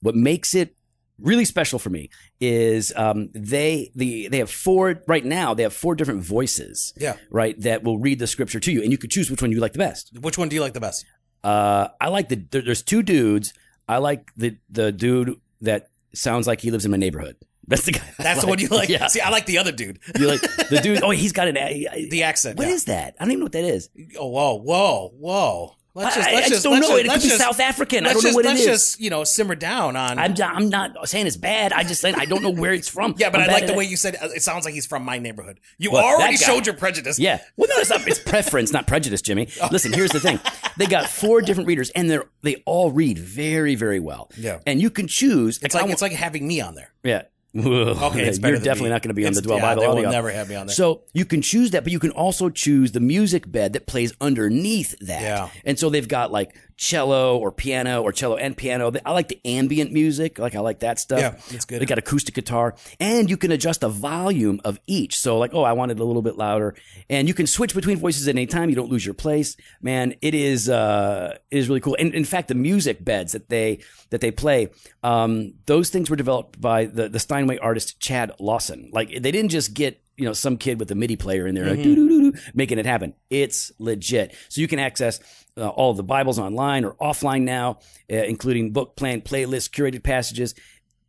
what 0.00 0.14
makes 0.14 0.54
it 0.54 0.76
really 1.18 1.46
special 1.46 1.78
for 1.78 1.88
me 1.88 2.10
is 2.40 2.92
um, 2.94 3.30
they 3.32 3.90
the 3.94 4.28
they 4.28 4.36
have 4.38 4.50
four 4.50 5.02
right 5.08 5.24
now. 5.24 5.54
They 5.54 5.62
have 5.62 5.72
four 5.72 5.94
different 5.94 6.22
voices, 6.22 6.92
Yeah. 6.98 7.16
right, 7.30 7.58
that 7.62 7.82
will 7.82 7.98
read 7.98 8.18
the 8.18 8.26
Scripture 8.26 8.60
to 8.60 8.70
you, 8.70 8.82
and 8.82 8.92
you 8.92 8.98
can 8.98 9.08
choose 9.08 9.30
which 9.30 9.40
one 9.40 9.50
you 9.50 9.58
like 9.60 9.72
the 9.72 9.78
best. 9.78 10.10
Which 10.20 10.36
one 10.36 10.50
do 10.50 10.54
you 10.56 10.60
like 10.62 10.74
the 10.74 10.80
best? 10.80 11.06
Uh, 11.42 11.88
I 12.00 12.08
like 12.08 12.28
the 12.28 12.36
there, 12.50 12.60
there's 12.62 12.82
two 12.82 13.02
dudes. 13.02 13.54
I 13.88 13.96
like 13.98 14.30
the 14.36 14.58
the 14.68 14.92
dude 14.92 15.36
that 15.62 15.88
sounds 16.16 16.46
like 16.46 16.60
he 16.60 16.70
lives 16.70 16.84
in 16.84 16.90
my 16.90 16.96
neighborhood. 16.96 17.36
That's 17.68 17.84
the 17.84 17.92
guy. 17.92 18.08
That's 18.18 18.42
the 18.42 18.46
one 18.46 18.60
you 18.60 18.68
like. 18.68 18.88
Yeah, 18.88 19.08
See, 19.08 19.20
I 19.20 19.30
like 19.30 19.46
the 19.46 19.58
other 19.58 19.72
dude. 19.72 19.98
you 20.16 20.28
like 20.28 20.40
the 20.40 20.80
dude. 20.80 21.02
Oh, 21.02 21.10
he's 21.10 21.32
got 21.32 21.48
an. 21.48 21.56
The 22.10 22.22
accent. 22.22 22.58
What 22.58 22.68
yeah. 22.68 22.74
is 22.74 22.84
that? 22.84 23.16
I 23.18 23.24
don't 23.24 23.32
even 23.32 23.40
know 23.40 23.44
what 23.46 23.52
that 23.52 23.64
is. 23.64 23.90
Oh, 24.18 24.28
whoa, 24.28 24.54
whoa, 24.54 25.12
whoa. 25.18 25.75
Let's 25.96 26.14
just, 26.14 26.28
I, 26.28 26.32
let's 26.34 26.46
I 26.46 26.48
just, 26.50 26.50
just 26.50 26.64
don't 26.64 26.80
know 26.80 26.88
just- 26.88 26.98
it. 27.00 27.06
It 27.06 27.10
could 27.12 27.22
be 27.22 27.28
just- 27.28 27.40
South 27.40 27.58
African. 27.60 28.06
I 28.06 28.12
don't 28.12 28.22
know 28.22 28.32
what 28.34 28.44
it 28.44 28.48
let's 28.48 28.64
just, 28.64 29.00
you 29.00 29.08
know, 29.08 29.24
simmer 29.24 29.54
down 29.54 29.96
on. 29.96 30.18
I'm, 30.18 30.34
I'm 30.42 30.68
not 30.68 31.08
saying 31.08 31.26
it's 31.26 31.36
bad. 31.38 31.72
I 31.72 31.84
just 31.84 32.00
said 32.02 32.14
I 32.16 32.26
don't 32.26 32.42
know 32.42 32.50
where 32.50 32.74
it's 32.74 32.88
from. 32.88 33.14
yeah, 33.16 33.30
but 33.30 33.40
I'm 33.40 33.48
I 33.48 33.52
like 33.54 33.66
the 33.66 33.74
way 33.74 33.84
you 33.84 33.96
said 33.96 34.14
it. 34.14 34.20
It 34.36 34.42
sounds 34.42 34.64
like 34.66 34.74
he's 34.74 34.86
from 34.86 35.04
my 35.04 35.18
neighborhood. 35.18 35.58
You 35.78 35.92
Well, 35.92 36.04
already 36.04 36.36
showed 36.36 36.66
your 36.66 36.74
prejudice. 36.74 37.18
Yeah. 37.18 37.40
Well, 37.56 37.68
no, 37.68 37.76
it's 37.80 37.88
not. 37.90 38.06
It's 38.06 38.18
preference, 38.18 38.72
not 38.72 38.86
prejudice, 38.86 39.22
Jimmy. 39.22 39.48
Listen, 39.70 39.92
here's 39.92 40.10
the 40.12 40.20
thing. 40.20 40.38
They 40.76 40.86
got 40.86 41.08
four 41.08 41.40
different 41.40 41.66
readers, 41.66 41.88
and 41.90 42.10
they're 42.10 42.24
they 42.42 42.62
all 42.66 42.90
read 42.90 43.18
very, 43.18 43.74
very 43.74 43.98
well. 44.00 44.30
Yeah. 44.36 44.58
And 44.66 44.82
you 44.82 44.90
can 44.90 45.06
choose. 45.08 45.58
It's 45.62 45.74
I 45.74 45.80
like 45.80 45.90
it's 45.90 46.02
like 46.02 46.12
having 46.12 46.46
me 46.46 46.60
on 46.60 46.74
there. 46.74 46.92
yeah. 47.02 47.22
Okay, 47.54 48.24
you're 48.42 48.58
definitely 48.58 48.90
not 48.90 49.02
going 49.02 49.10
to 49.10 49.14
be 49.14 49.26
on 49.26 49.32
the 49.32 49.42
Dwell 49.42 49.58
yeah, 49.58 49.62
Bible 49.62 49.82
they 49.82 49.88
will 49.88 49.96
audio. 49.98 50.10
never 50.10 50.30
have 50.30 50.48
me 50.48 50.56
on 50.56 50.66
there. 50.66 50.74
So 50.74 51.02
you 51.12 51.24
can 51.24 51.42
choose 51.42 51.70
that, 51.70 51.84
but 51.84 51.92
you 51.92 51.98
can 51.98 52.10
also 52.10 52.50
choose 52.50 52.92
the 52.92 53.00
music 53.00 53.50
bed 53.50 53.72
that 53.74 53.86
plays 53.86 54.12
underneath 54.20 54.98
that. 55.00 55.22
Yeah. 55.22 55.48
And 55.64 55.78
so 55.78 55.88
they've 55.88 56.06
got 56.08 56.32
like 56.32 56.54
cello 56.76 57.38
or 57.38 57.50
piano 57.50 58.02
or 58.02 58.12
cello 58.12 58.36
and 58.36 58.56
piano. 58.56 58.92
I 59.04 59.12
like 59.12 59.28
the 59.28 59.40
ambient 59.44 59.92
music. 59.92 60.38
Like 60.38 60.54
I 60.54 60.60
like 60.60 60.80
that 60.80 60.98
stuff. 60.98 61.20
Yeah, 61.20 61.30
that's 61.50 61.64
good. 61.64 61.80
They 61.80 61.86
got 61.86 61.98
acoustic 61.98 62.34
guitar, 62.34 62.74
and 63.00 63.30
you 63.30 63.36
can 63.36 63.50
adjust 63.50 63.80
the 63.80 63.88
volume 63.88 64.60
of 64.64 64.78
each. 64.86 65.16
So 65.16 65.38
like, 65.38 65.54
oh, 65.54 65.62
I 65.62 65.72
want 65.72 65.92
it 65.92 65.98
a 65.98 66.04
little 66.04 66.22
bit 66.22 66.36
louder, 66.36 66.74
and 67.08 67.28
you 67.28 67.34
can 67.34 67.46
switch 67.46 67.74
between 67.74 67.98
voices 67.98 68.28
at 68.28 68.34
any 68.34 68.46
time. 68.46 68.68
You 68.68 68.76
don't 68.76 68.90
lose 68.90 69.04
your 69.04 69.14
place. 69.14 69.56
Man, 69.80 70.14
it 70.20 70.34
is 70.34 70.68
uh, 70.68 71.38
it 71.50 71.58
is 71.58 71.68
really 71.68 71.80
cool. 71.80 71.96
And 71.98 72.14
in 72.14 72.24
fact, 72.24 72.48
the 72.48 72.54
music 72.54 73.04
beds 73.04 73.32
that 73.32 73.48
they 73.48 73.80
that 74.10 74.20
they 74.20 74.30
play, 74.30 74.68
um, 75.02 75.54
those 75.66 75.90
things 75.90 76.10
were 76.10 76.16
developed 76.16 76.60
by 76.60 76.84
the 76.86 77.08
the 77.08 77.18
Steinway 77.18 77.58
artist 77.58 78.00
Chad 78.00 78.32
Lawson. 78.38 78.90
Like 78.92 79.08
they 79.08 79.30
didn't 79.30 79.50
just 79.50 79.74
get 79.74 80.02
you 80.16 80.24
know 80.24 80.32
some 80.32 80.56
kid 80.56 80.80
with 80.80 80.90
a 80.90 80.94
MIDI 80.94 81.16
player 81.16 81.46
in 81.46 81.54
there 81.54 81.66
like, 81.66 81.82
doo-doo-doo-doo, 81.82 82.38
making 82.54 82.78
it 82.78 82.86
happen. 82.86 83.14
It's 83.30 83.72
legit. 83.78 84.34
So 84.48 84.60
you 84.60 84.68
can 84.68 84.78
access 84.78 85.20
uh, 85.56 85.68
all 85.68 85.94
the 85.94 86.02
Bibles 86.02 86.38
online 86.38 86.84
or 86.84 86.94
offline 86.94 87.42
now, 87.42 87.78
uh, 88.10 88.16
including 88.16 88.72
book 88.72 88.96
plan, 88.96 89.20
playlists, 89.20 89.70
curated 89.70 90.02
passages, 90.02 90.54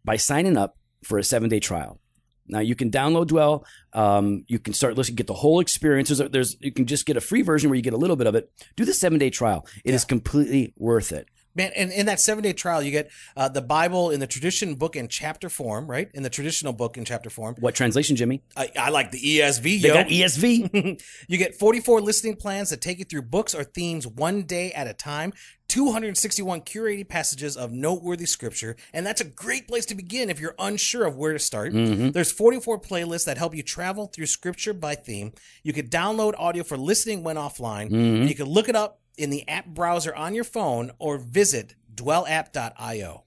by 0.04 0.16
signing 0.16 0.58
up 0.58 0.78
for 1.04 1.18
a 1.18 1.24
seven 1.24 1.50
day 1.50 1.60
trial. 1.60 2.00
Now 2.48 2.60
you 2.60 2.76
can 2.76 2.90
download 2.90 3.28
Dwell. 3.28 3.66
Um, 3.94 4.46
you 4.48 4.60
can 4.60 4.74
start 4.74 4.96
listening, 4.96 5.18
get 5.18 5.28
the 5.28 5.34
whole 5.34 5.60
experience. 5.60 6.10
There's, 6.10 6.32
there's 6.32 6.58
you 6.62 6.72
can 6.72 6.86
just 6.86 7.06
get 7.06 7.18
a 7.18 7.22
free 7.22 7.42
version 7.42 7.70
where 7.70 7.76
you 7.76 7.82
get 7.82 7.94
a 7.94 7.98
little 7.98 8.16
bit 8.16 8.28
of 8.28 8.36
it. 8.36 8.50
Do 8.76 8.86
the 8.86 8.94
seven 8.94 9.20
day 9.20 9.30
trial. 9.30 9.68
It 9.84 9.94
is 9.94 10.06
completely 10.06 10.74
worth 10.78 11.12
it. 11.12 11.28
Man, 11.58 11.72
and 11.76 11.92
in 11.92 12.06
that 12.06 12.20
seven 12.20 12.44
day 12.44 12.54
trial, 12.54 12.84
you 12.84 12.92
get 12.92 13.10
uh, 13.36 13.50
the 13.50 13.64
Bible 13.64 14.12
in 14.12 14.20
the 14.20 14.28
tradition 14.28 14.76
book 14.76 14.96
and 14.96 15.10
chapter 15.10 15.50
form, 15.50 15.88
right? 15.88 16.10
In 16.14 16.22
the 16.22 16.30
traditional 16.30 16.72
book 16.72 16.98
and 16.98 17.06
chapter 17.06 17.32
form. 17.32 17.56
What 17.60 17.74
translation, 17.74 18.16
Jimmy? 18.16 18.44
I, 18.56 18.70
I 18.80 18.90
like 18.90 19.10
the 19.10 19.20
ESV, 19.20 19.64
They 19.82 19.88
yo. 19.88 19.94
got 19.96 20.08
ESV. 20.08 21.02
you 21.28 21.38
get 21.40 21.56
44 21.56 22.00
listening 22.00 22.36
plans 22.36 22.70
that 22.70 22.80
take 22.80 23.00
you 23.00 23.06
through 23.06 23.24
books 23.24 23.56
or 23.56 23.64
themes 23.64 24.06
one 24.06 24.44
day 24.44 24.72
at 24.74 24.86
a 24.86 24.94
time, 24.94 25.34
261 25.68 26.62
curated 26.62 27.10
passages 27.10 27.58
of 27.58 27.72
noteworthy 27.72 28.28
scripture, 28.28 28.76
and 28.94 29.06
that's 29.06 29.20
a 29.20 29.26
great 29.26 29.68
place 29.68 29.86
to 29.88 29.96
begin 29.96 30.30
if 30.30 30.40
you're 30.40 30.56
unsure 30.60 31.06
of 31.06 31.18
where 31.18 31.34
to 31.34 31.40
start. 31.40 31.74
There's 31.74 32.32
44 32.32 32.80
playlists 32.80 33.26
that 33.26 33.38
help 33.40 33.56
you 33.56 33.64
travel 33.64 34.06
through 34.06 34.28
scripture 34.28 34.74
by 34.74 34.94
theme. 34.96 35.34
You 35.64 35.74
could 35.74 35.90
download 35.92 36.36
audio 36.38 36.64
for 36.64 36.78
listening 36.78 37.24
when 37.24 37.36
offline, 37.36 37.92
and 37.92 38.30
you 38.30 38.36
can 38.36 38.46
look 38.46 38.70
it 38.70 38.76
up 38.76 39.00
in 39.18 39.30
the 39.30 39.48
app 39.50 39.66
browser 39.68 40.14
on 40.16 40.34
your 40.34 40.44
phone 40.44 40.92
or 41.00 41.18
visit 41.18 41.76
dwellapp.io. 41.94 43.24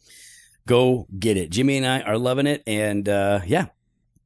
Go 0.66 1.06
get 1.18 1.36
it. 1.36 1.50
Jimmy 1.50 1.76
and 1.78 1.86
I 1.86 2.00
are 2.02 2.18
loving 2.18 2.46
it, 2.46 2.62
and 2.66 3.08
uh, 3.08 3.40
yeah, 3.44 3.66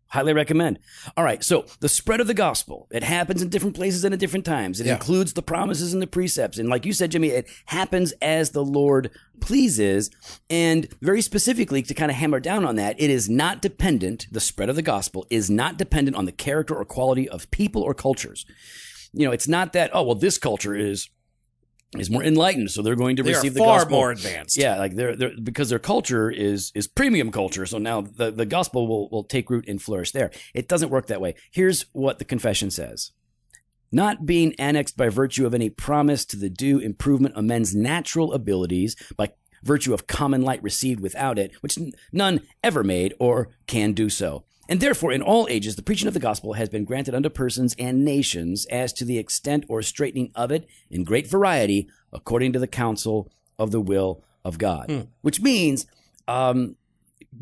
highly 0.08 0.34
recommend. 0.34 0.78
All 1.16 1.24
right, 1.24 1.42
so 1.42 1.64
the 1.80 1.88
spread 1.88 2.20
of 2.20 2.26
the 2.26 2.34
gospel 2.34 2.86
it 2.90 3.02
happens 3.02 3.40
in 3.40 3.48
different 3.48 3.74
places 3.76 4.04
and 4.04 4.12
at 4.12 4.20
different 4.20 4.44
times. 4.44 4.80
It 4.80 4.86
Yeah. 4.86 4.94
includes 4.94 5.32
the 5.32 5.42
promises 5.42 5.92
and 5.94 6.02
the 6.02 6.06
precepts, 6.06 6.58
and 6.58 6.68
like 6.68 6.84
you 6.84 6.92
said, 6.92 7.12
Jimmy, 7.12 7.28
it 7.28 7.46
happens 7.66 8.12
as 8.20 8.50
the 8.50 8.64
Lord 8.64 9.10
pleases. 9.40 10.10
And 10.50 10.88
very 11.00 11.22
specifically, 11.22 11.82
to 11.82 11.94
kind 11.94 12.10
of 12.10 12.16
hammer 12.16 12.40
down 12.40 12.64
on 12.66 12.76
that, 12.76 12.96
it 13.00 13.08
is 13.10 13.28
not 13.30 13.62
dependent. 13.62 14.26
The 14.30 14.40
spread 14.40 14.68
of 14.68 14.76
the 14.76 14.82
gospel 14.82 15.26
is 15.30 15.48
not 15.48 15.78
dependent 15.78 16.16
on 16.16 16.26
the 16.26 16.32
character 16.32 16.74
or 16.74 16.84
quality 16.84 17.26
of 17.28 17.50
people 17.50 17.80
or 17.82 17.94
cultures. 17.94 18.44
You 19.12 19.26
know, 19.26 19.32
it's 19.32 19.48
not 19.48 19.72
that 19.72 19.90
oh 19.94 20.02
well, 20.02 20.16
this 20.16 20.36
culture 20.36 20.74
is 20.74 21.08
is 21.98 22.10
more 22.10 22.22
enlightened, 22.22 22.70
so 22.70 22.82
they're 22.82 22.96
going 22.96 23.16
to 23.16 23.22
They 23.22 23.30
receive 23.30 23.54
the 23.54 23.60
far 23.60 23.78
gospel. 23.78 23.98
more 23.98 24.10
advanced. 24.10 24.56
Yeah, 24.56 24.78
like 24.78 24.94
they're, 24.94 25.16
they're 25.16 25.32
because 25.42 25.68
their 25.68 25.78
culture 25.78 26.30
is 26.30 26.72
is 26.74 26.86
premium 26.86 27.30
culture. 27.30 27.66
So 27.66 27.78
now 27.78 28.00
the, 28.02 28.30
the 28.30 28.46
gospel 28.46 28.86
will, 28.86 29.08
will 29.10 29.24
take 29.24 29.50
root 29.50 29.66
and 29.68 29.80
flourish 29.80 30.12
there. 30.12 30.30
It 30.54 30.68
doesn't 30.68 30.90
work 30.90 31.06
that 31.06 31.20
way. 31.20 31.34
Here's 31.50 31.86
what 31.92 32.18
the 32.18 32.24
confession 32.24 32.70
says. 32.70 33.12
Not 33.92 34.26
being 34.26 34.54
annexed 34.58 34.96
by 34.96 35.08
virtue 35.08 35.46
of 35.46 35.54
any 35.54 35.70
promise 35.70 36.24
to 36.26 36.36
the 36.36 36.50
due 36.50 36.78
improvement 36.78 37.36
of 37.36 37.44
men's 37.44 37.74
natural 37.74 38.32
abilities 38.32 38.96
by 39.16 39.32
virtue 39.62 39.94
of 39.94 40.06
common 40.06 40.42
light 40.42 40.62
received 40.62 41.00
without 41.00 41.38
it, 41.38 41.52
which 41.62 41.78
none 42.12 42.40
ever 42.62 42.82
made 42.84 43.14
or 43.18 43.50
can 43.66 43.92
do 43.92 44.10
so. 44.10 44.44
And 44.68 44.80
therefore, 44.80 45.12
in 45.12 45.22
all 45.22 45.46
ages, 45.50 45.76
the 45.76 45.82
preaching 45.82 46.08
of 46.08 46.14
the 46.14 46.20
gospel 46.20 46.54
has 46.54 46.68
been 46.68 46.84
granted 46.84 47.14
unto 47.14 47.28
persons 47.28 47.74
and 47.78 48.04
nations 48.04 48.66
as 48.66 48.92
to 48.94 49.04
the 49.04 49.18
extent 49.18 49.64
or 49.68 49.80
straitening 49.80 50.30
of 50.34 50.50
it 50.50 50.66
in 50.90 51.04
great 51.04 51.26
variety, 51.26 51.88
according 52.12 52.52
to 52.54 52.58
the 52.58 52.66
counsel 52.66 53.30
of 53.58 53.70
the 53.70 53.80
will 53.80 54.22
of 54.44 54.58
God. 54.58 54.88
Which 55.22 55.40
means 55.40 55.86
um, 56.28 56.76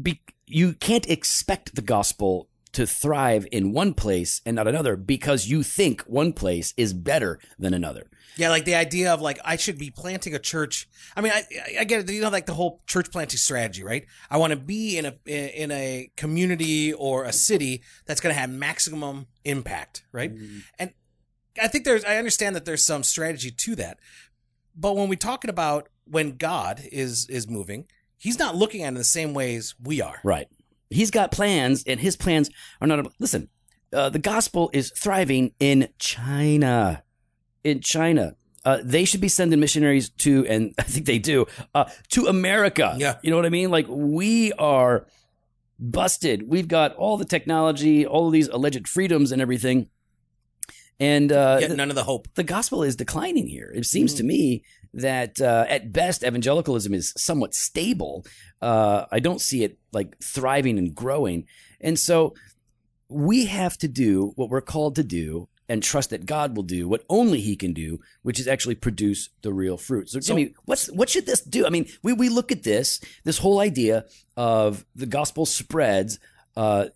be, 0.00 0.20
you 0.46 0.74
can't 0.74 1.08
expect 1.08 1.74
the 1.74 1.82
gospel 1.82 2.48
to 2.72 2.86
thrive 2.86 3.46
in 3.52 3.72
one 3.72 3.94
place 3.94 4.40
and 4.46 4.56
not 4.56 4.66
another 4.66 4.96
because 4.96 5.46
you 5.46 5.62
think 5.62 6.02
one 6.02 6.32
place 6.32 6.72
is 6.76 6.92
better 6.92 7.38
than 7.58 7.74
another. 7.74 8.08
Yeah, 8.36 8.48
like 8.48 8.64
the 8.64 8.74
idea 8.74 9.12
of 9.12 9.20
like 9.20 9.38
I 9.44 9.56
should 9.56 9.78
be 9.78 9.90
planting 9.90 10.34
a 10.34 10.38
church. 10.38 10.88
I 11.14 11.20
mean, 11.20 11.32
I 11.32 11.44
I 11.80 11.84
get 11.84 12.00
it. 12.00 12.12
You 12.12 12.22
know, 12.22 12.30
like 12.30 12.46
the 12.46 12.54
whole 12.54 12.80
church 12.86 13.10
planting 13.10 13.36
strategy, 13.36 13.84
right? 13.84 14.06
I 14.30 14.38
want 14.38 14.52
to 14.52 14.56
be 14.56 14.96
in 14.96 15.04
a 15.06 15.14
in 15.26 15.70
a 15.70 16.10
community 16.16 16.92
or 16.94 17.24
a 17.24 17.32
city 17.32 17.82
that's 18.06 18.20
going 18.20 18.34
to 18.34 18.40
have 18.40 18.50
maximum 18.50 19.26
impact, 19.44 20.04
right? 20.12 20.34
Mm-hmm. 20.34 20.58
And 20.78 20.92
I 21.60 21.68
think 21.68 21.84
there's 21.84 22.04
I 22.04 22.16
understand 22.16 22.56
that 22.56 22.64
there's 22.64 22.84
some 22.84 23.02
strategy 23.02 23.50
to 23.50 23.76
that, 23.76 23.98
but 24.74 24.96
when 24.96 25.10
we're 25.10 25.16
talking 25.16 25.50
about 25.50 25.88
when 26.06 26.36
God 26.36 26.80
is 26.90 27.28
is 27.28 27.46
moving, 27.46 27.86
He's 28.16 28.38
not 28.38 28.56
looking 28.56 28.82
at 28.82 28.86
it 28.86 28.88
in 28.88 28.94
the 28.94 29.04
same 29.04 29.34
ways 29.34 29.74
we 29.82 30.00
are. 30.00 30.20
Right. 30.24 30.48
He's 30.92 31.10
got 31.10 31.32
plans, 31.32 31.84
and 31.86 32.00
his 32.00 32.16
plans 32.16 32.50
are 32.80 32.86
not. 32.86 33.12
Listen, 33.18 33.48
uh, 33.92 34.08
the 34.08 34.18
gospel 34.18 34.70
is 34.72 34.90
thriving 34.90 35.52
in 35.58 35.88
China. 35.98 37.02
In 37.64 37.80
China. 37.80 38.36
Uh, 38.64 38.78
they 38.82 39.04
should 39.04 39.20
be 39.20 39.28
sending 39.28 39.58
missionaries 39.58 40.10
to, 40.10 40.46
and 40.46 40.74
I 40.78 40.82
think 40.82 41.06
they 41.06 41.18
do, 41.18 41.46
uh, 41.74 41.86
to 42.10 42.26
America. 42.26 42.94
Yeah. 42.96 43.16
You 43.22 43.30
know 43.30 43.36
what 43.36 43.46
I 43.46 43.50
mean? 43.50 43.70
Like, 43.70 43.86
we 43.88 44.52
are 44.52 45.06
busted. 45.78 46.48
We've 46.48 46.68
got 46.68 46.94
all 46.94 47.16
the 47.16 47.24
technology, 47.24 48.06
all 48.06 48.28
of 48.28 48.32
these 48.32 48.48
alleged 48.48 48.88
freedoms 48.88 49.32
and 49.32 49.42
everything. 49.42 49.88
And 51.00 51.32
uh, 51.32 51.58
none 51.68 51.90
of 51.90 51.96
the 51.96 52.04
hope. 52.04 52.28
the 52.34 52.44
gospel 52.44 52.82
is 52.82 52.96
declining 52.96 53.48
here. 53.48 53.72
It 53.74 53.86
seems 53.86 54.14
to 54.14 54.22
me 54.22 54.62
that 54.94 55.40
uh, 55.40 55.64
at 55.68 55.92
best 55.92 56.22
evangelicalism 56.22 56.94
is 56.94 57.12
somewhat 57.16 57.54
stable. 57.54 58.24
Uh, 58.60 59.06
I 59.10 59.18
don't 59.18 59.40
see 59.40 59.64
it 59.64 59.78
like 59.92 60.18
thriving 60.22 60.78
and 60.78 60.94
growing. 60.94 61.46
And 61.80 61.98
so 61.98 62.34
we 63.08 63.46
have 63.46 63.76
to 63.78 63.88
do 63.88 64.32
what 64.36 64.50
we're 64.50 64.60
called 64.60 64.96
to 64.96 65.02
do 65.02 65.48
and 65.68 65.82
trust 65.82 66.10
that 66.10 66.26
God 66.26 66.56
will 66.56 66.64
do 66.64 66.88
what 66.88 67.04
only 67.08 67.40
He 67.40 67.56
can 67.56 67.72
do, 67.72 68.00
which 68.22 68.38
is 68.38 68.46
actually 68.46 68.74
produce 68.74 69.30
the 69.42 69.52
real 69.52 69.76
fruit. 69.76 70.10
So, 70.10 70.20
Jimmy, 70.20 70.54
what's 70.64 70.90
what 70.90 71.08
should 71.08 71.26
this 71.26 71.40
do? 71.40 71.66
I 71.66 71.70
mean, 71.70 71.88
we 72.02 72.12
we 72.12 72.28
look 72.28 72.52
at 72.52 72.62
this 72.62 73.00
this 73.24 73.38
whole 73.38 73.60
idea 73.60 74.04
of 74.36 74.84
the 74.94 75.06
gospel 75.06 75.46
spreads. 75.46 76.18
Uh, 76.56 76.86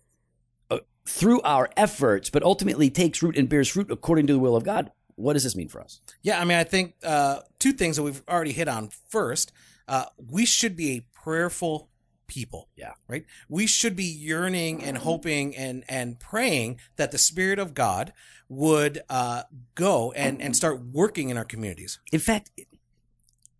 through 1.07 1.41
our 1.41 1.69
efforts, 1.77 2.29
but 2.29 2.43
ultimately 2.43 2.89
takes 2.89 3.23
root 3.23 3.37
and 3.37 3.47
bears 3.49 3.69
fruit 3.69 3.89
according 3.89 4.27
to 4.27 4.33
the 4.33 4.39
will 4.39 4.55
of 4.55 4.63
God. 4.63 4.91
What 5.15 5.33
does 5.33 5.43
this 5.43 5.55
mean 5.55 5.69
for 5.69 5.81
us? 5.81 6.01
Yeah, 6.21 6.39
I 6.39 6.45
mean, 6.45 6.57
I 6.57 6.63
think 6.63 6.95
uh, 7.03 7.39
two 7.59 7.71
things 7.71 7.95
that 7.95 8.03
we've 8.03 8.21
already 8.29 8.51
hit 8.51 8.67
on. 8.67 8.89
First, 9.09 9.51
uh, 9.87 10.05
we 10.17 10.45
should 10.45 10.75
be 10.75 10.91
a 10.91 11.05
prayerful 11.23 11.89
people. 12.27 12.69
Yeah. 12.75 12.93
Right? 13.07 13.25
We 13.49 13.67
should 13.67 13.95
be 13.95 14.03
yearning 14.03 14.83
and 14.83 14.97
hoping 14.97 15.55
and, 15.55 15.83
and 15.89 16.19
praying 16.19 16.79
that 16.97 17.11
the 17.11 17.17
Spirit 17.17 17.57
of 17.57 17.73
God 17.73 18.13
would 18.49 19.01
uh, 19.09 19.43
go 19.75 20.11
and, 20.11 20.41
and 20.41 20.55
start 20.55 20.81
working 20.81 21.29
in 21.29 21.37
our 21.37 21.45
communities. 21.45 21.99
In 22.11 22.19
fact, 22.19 22.51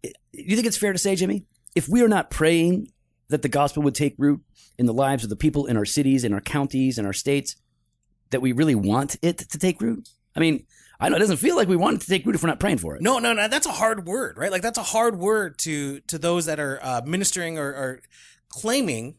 do 0.04 0.12
you 0.32 0.56
think 0.56 0.68
it's 0.68 0.78
fair 0.78 0.94
to 0.94 1.00
say, 1.00 1.16
Jimmy, 1.16 1.46
if 1.76 1.90
we 1.90 2.02
are 2.02 2.08
not 2.08 2.30
praying 2.30 2.92
that 3.30 3.42
the 3.42 3.50
gospel 3.50 3.84
would 3.84 3.96
take 3.96 4.16
root 4.18 4.42
in 4.78 4.86
the 4.86 4.94
lives 4.94 5.24
of 5.24 5.30
the 5.30 5.36
people 5.36 5.66
in 5.66 5.78
our 5.78 5.86
cities, 5.86 6.24
in 6.24 6.34
our 6.34 6.42
counties, 6.42 6.98
in 6.98 7.06
our 7.06 7.14
states, 7.14 7.56
that 8.30 8.42
we 8.42 8.52
really 8.52 8.76
want 8.76 9.16
it 9.22 9.38
to 9.40 9.58
take 9.58 9.82
root? 9.82 10.10
I 10.36 10.40
mean, 10.40 10.66
I 11.00 11.10
know 11.10 11.16
it 11.16 11.20
doesn't 11.20 11.38
feel 11.38 11.56
like 11.56 11.68
we 11.68 11.76
want 11.76 11.98
it 11.98 12.02
to 12.02 12.08
take 12.08 12.26
root 12.26 12.36
if 12.36 12.44
we're 12.44 12.50
not 12.50 12.60
praying 12.60 12.78
for 12.80 12.96
it. 12.96 13.02
No, 13.02 13.20
no, 13.20 13.34
no. 13.34 13.48
That's 13.48 13.68
a 13.68 13.72
hard 13.72 14.06
word, 14.08 14.38
right? 14.38 14.52
Like 14.52 14.62
that's 14.62 14.78
a 14.78 14.84
hard 14.84 15.18
word 15.20 15.58
to 15.60 16.00
to 16.02 16.18
those 16.18 16.46
that 16.46 16.60
are 16.60 16.80
uh, 16.82 17.02
ministering 17.06 17.58
or, 17.60 17.68
or 17.70 18.02
claiming 18.50 19.16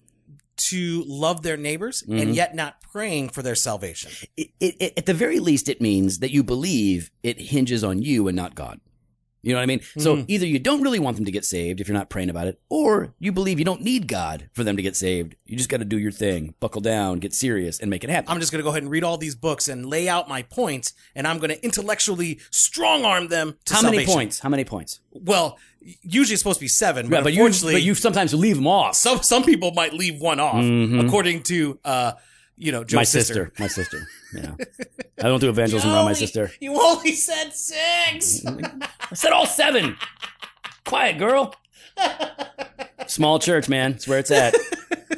to 0.57 1.05
love 1.07 1.43
their 1.43 1.57
neighbors 1.57 2.03
and 2.09 2.35
yet 2.35 2.53
not 2.55 2.81
praying 2.81 3.29
for 3.29 3.43
their 3.43 3.55
salvation. 3.55 4.11
It, 4.37 4.49
it, 4.59 4.75
it- 4.81 4.93
at 4.97 5.07
the 5.07 5.15
very 5.15 5.39
least, 5.39 5.69
it 5.69 5.81
means 5.81 6.19
that 6.19 6.33
you 6.33 6.43
believe 6.43 7.11
it 7.23 7.41
hinges 7.41 7.85
on 7.85 8.03
you 8.03 8.27
and 8.27 8.35
not 8.37 8.57
God. 8.57 8.81
You 9.43 9.53
know 9.53 9.59
what 9.59 9.63
I 9.63 9.67
mean? 9.67 9.81
So 9.99 10.25
either 10.27 10.47
you 10.47 10.59
don't 10.59 10.83
really 10.83 10.99
want 10.99 11.17
them 11.17 11.25
to 11.25 11.31
get 11.31 11.45
saved 11.45 11.81
if 11.81 11.87
you're 11.89 11.97
not 11.97 12.11
praying 12.11 12.29
about 12.29 12.49
it, 12.49 12.61
or 12.69 13.15
you 13.19 13.31
believe 13.31 13.59
you 13.59 13.65
don't 13.65 13.83
need 13.83 14.09
God 14.09 14.51
for 14.53 14.65
them 14.65 14.77
to 14.77 14.83
get 14.83 14.97
saved. 14.97 15.37
You 15.47 15.57
just 15.57 15.69
got 15.69 15.77
to 15.79 15.85
do 15.85 15.99
your 15.99 16.11
thing, 16.11 16.55
buckle 16.61 16.81
down, 16.81 17.21
get 17.21 17.33
serious, 17.33 17.79
and 17.79 17.89
make 17.89 18.03
it 18.03 18.11
happen. 18.11 18.31
I'm 18.33 18.41
just 18.41 18.51
going 18.51 18.59
to 18.61 18.65
go 18.65 18.71
ahead 18.71 18.83
and 18.83 18.91
read 18.91 19.05
all 19.05 19.17
these 19.17 19.37
books 19.37 19.69
and 19.69 19.87
lay 19.87 20.09
out 20.09 20.29
my 20.29 20.43
points, 20.43 20.93
and 21.15 21.27
I'm 21.27 21.39
going 21.39 21.51
to 21.51 21.65
intellectually 21.65 22.41
strong 22.51 23.05
arm 23.05 23.29
them 23.29 23.57
to 23.67 23.75
How 23.75 23.83
many 23.83 24.05
points? 24.05 24.41
How 24.41 24.49
many 24.49 24.65
points? 24.65 25.01
Well, 25.13 25.57
usually 26.03 26.35
it's 26.35 26.43
supposed 26.43 26.59
to 26.59 26.65
be 26.65 26.69
seven, 26.69 27.07
Yeah, 27.07 27.19
but, 27.19 27.25
but 27.25 27.33
you, 27.33 27.49
but 27.49 27.83
you 27.83 27.95
sometimes 27.95 28.35
leave 28.35 28.57
them 28.57 28.67
off. 28.67 28.97
some 28.97 29.23
some 29.23 29.45
people 29.45 29.73
might 29.73 29.93
leave 29.95 30.21
one 30.21 30.41
off, 30.41 30.65
according 31.05 31.45
to 31.45 31.79
uh, 31.85 32.13
you 32.59 32.73
know, 32.73 32.85
Joe's 32.85 32.97
my 32.97 33.05
sister. 33.05 33.53
my 33.59 33.67
sister. 33.69 34.09
Yeah, 34.35 34.53
I 35.19 35.23
don't 35.23 35.41
do 35.41 35.49
evangelism 35.49 35.91
around 35.91 36.05
my 36.05 36.13
sister. 36.13 36.51
You 36.61 36.79
only 36.81 37.15
said 37.15 37.53
six. 37.55 38.45
I 38.47 39.15
said 39.15 39.33
all 39.33 39.47
seven. 39.47 39.97
Quiet, 40.85 41.19
girl. 41.19 41.55
Small 43.07 43.39
church, 43.39 43.69
man. 43.69 43.93
That's 43.93 44.09
where 44.09 44.19
it's 44.19 44.31
at. 44.31 44.55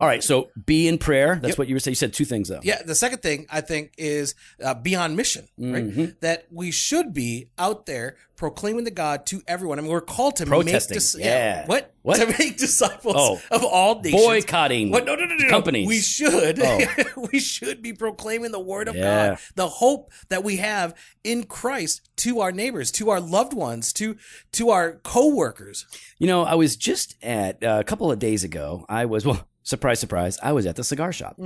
All 0.00 0.08
right, 0.08 0.22
so 0.22 0.50
be 0.66 0.88
in 0.88 0.98
prayer. 0.98 1.38
That's 1.42 1.56
what 1.58 1.68
you 1.68 1.74
were 1.74 1.80
saying. 1.80 1.92
You 1.92 1.96
said 1.96 2.12
two 2.12 2.24
things 2.24 2.48
though. 2.48 2.60
Yeah, 2.62 2.82
the 2.82 2.94
second 2.94 3.18
thing 3.22 3.46
I 3.50 3.60
think 3.60 3.92
is 3.98 4.34
uh, 4.64 4.74
be 4.74 4.94
on 4.94 5.16
mission, 5.16 5.48
Mm-hmm. 5.58 6.00
right? 6.00 6.20
That 6.20 6.46
we 6.50 6.70
should 6.70 7.12
be 7.14 7.48
out 7.58 7.86
there 7.86 8.16
proclaiming 8.36 8.84
the 8.84 8.90
God 8.90 9.24
to 9.26 9.40
everyone. 9.48 9.78
I 9.78 9.82
mean, 9.82 9.90
we're 9.90 10.02
called 10.02 10.36
to 10.36 10.44
Protesting, 10.46 10.94
make 10.94 10.96
dis- 10.98 11.16
yeah. 11.18 11.64
what 11.66 11.94
What? 12.02 12.16
to 12.18 12.26
make 12.38 12.58
disciples 12.58 13.14
Oh. 13.16 13.40
of 13.50 13.64
all 13.64 13.98
nations. 14.02 14.22
Boycotting 14.22 14.90
What? 14.90 15.06
No, 15.06 15.14
no, 15.14 15.24
no, 15.24 15.34
no, 15.34 15.44
no. 15.44 15.48
companies. 15.48 15.88
We 15.88 16.00
should. 16.00 16.60
Oh. 16.60 16.80
we 17.32 17.38
should 17.38 17.80
be 17.80 17.94
proclaiming 17.94 18.52
the 18.52 18.60
word 18.60 18.88
of 18.88 18.94
Yeah. 18.94 19.28
God, 19.30 19.38
the 19.54 19.68
hope 19.68 20.12
that 20.28 20.44
we 20.44 20.56
have 20.56 20.94
in 21.24 21.44
Christ 21.44 22.02
to 22.16 22.40
our 22.40 22.52
neighbors, 22.52 22.90
to 22.92 23.08
our 23.08 23.20
loved 23.20 23.54
ones, 23.54 23.92
to 23.94 24.16
to 24.52 24.68
our 24.68 25.00
coworkers. 25.02 25.86
You 26.18 26.26
know, 26.26 26.42
I 26.44 26.54
was 26.56 26.76
just 26.76 27.16
at 27.22 27.62
uh, 27.64 27.78
a 27.80 27.84
couple 27.84 28.12
of 28.12 28.18
days 28.18 28.44
ago. 28.44 28.84
I 28.88 29.06
was 29.06 29.24
well, 29.26 29.48
surprise, 29.66 29.98
surprise. 30.00 30.38
I 30.42 30.52
was 30.52 30.64
at 30.66 30.76
the 30.76 30.84
cigar 30.84 31.12
shop, 31.12 31.38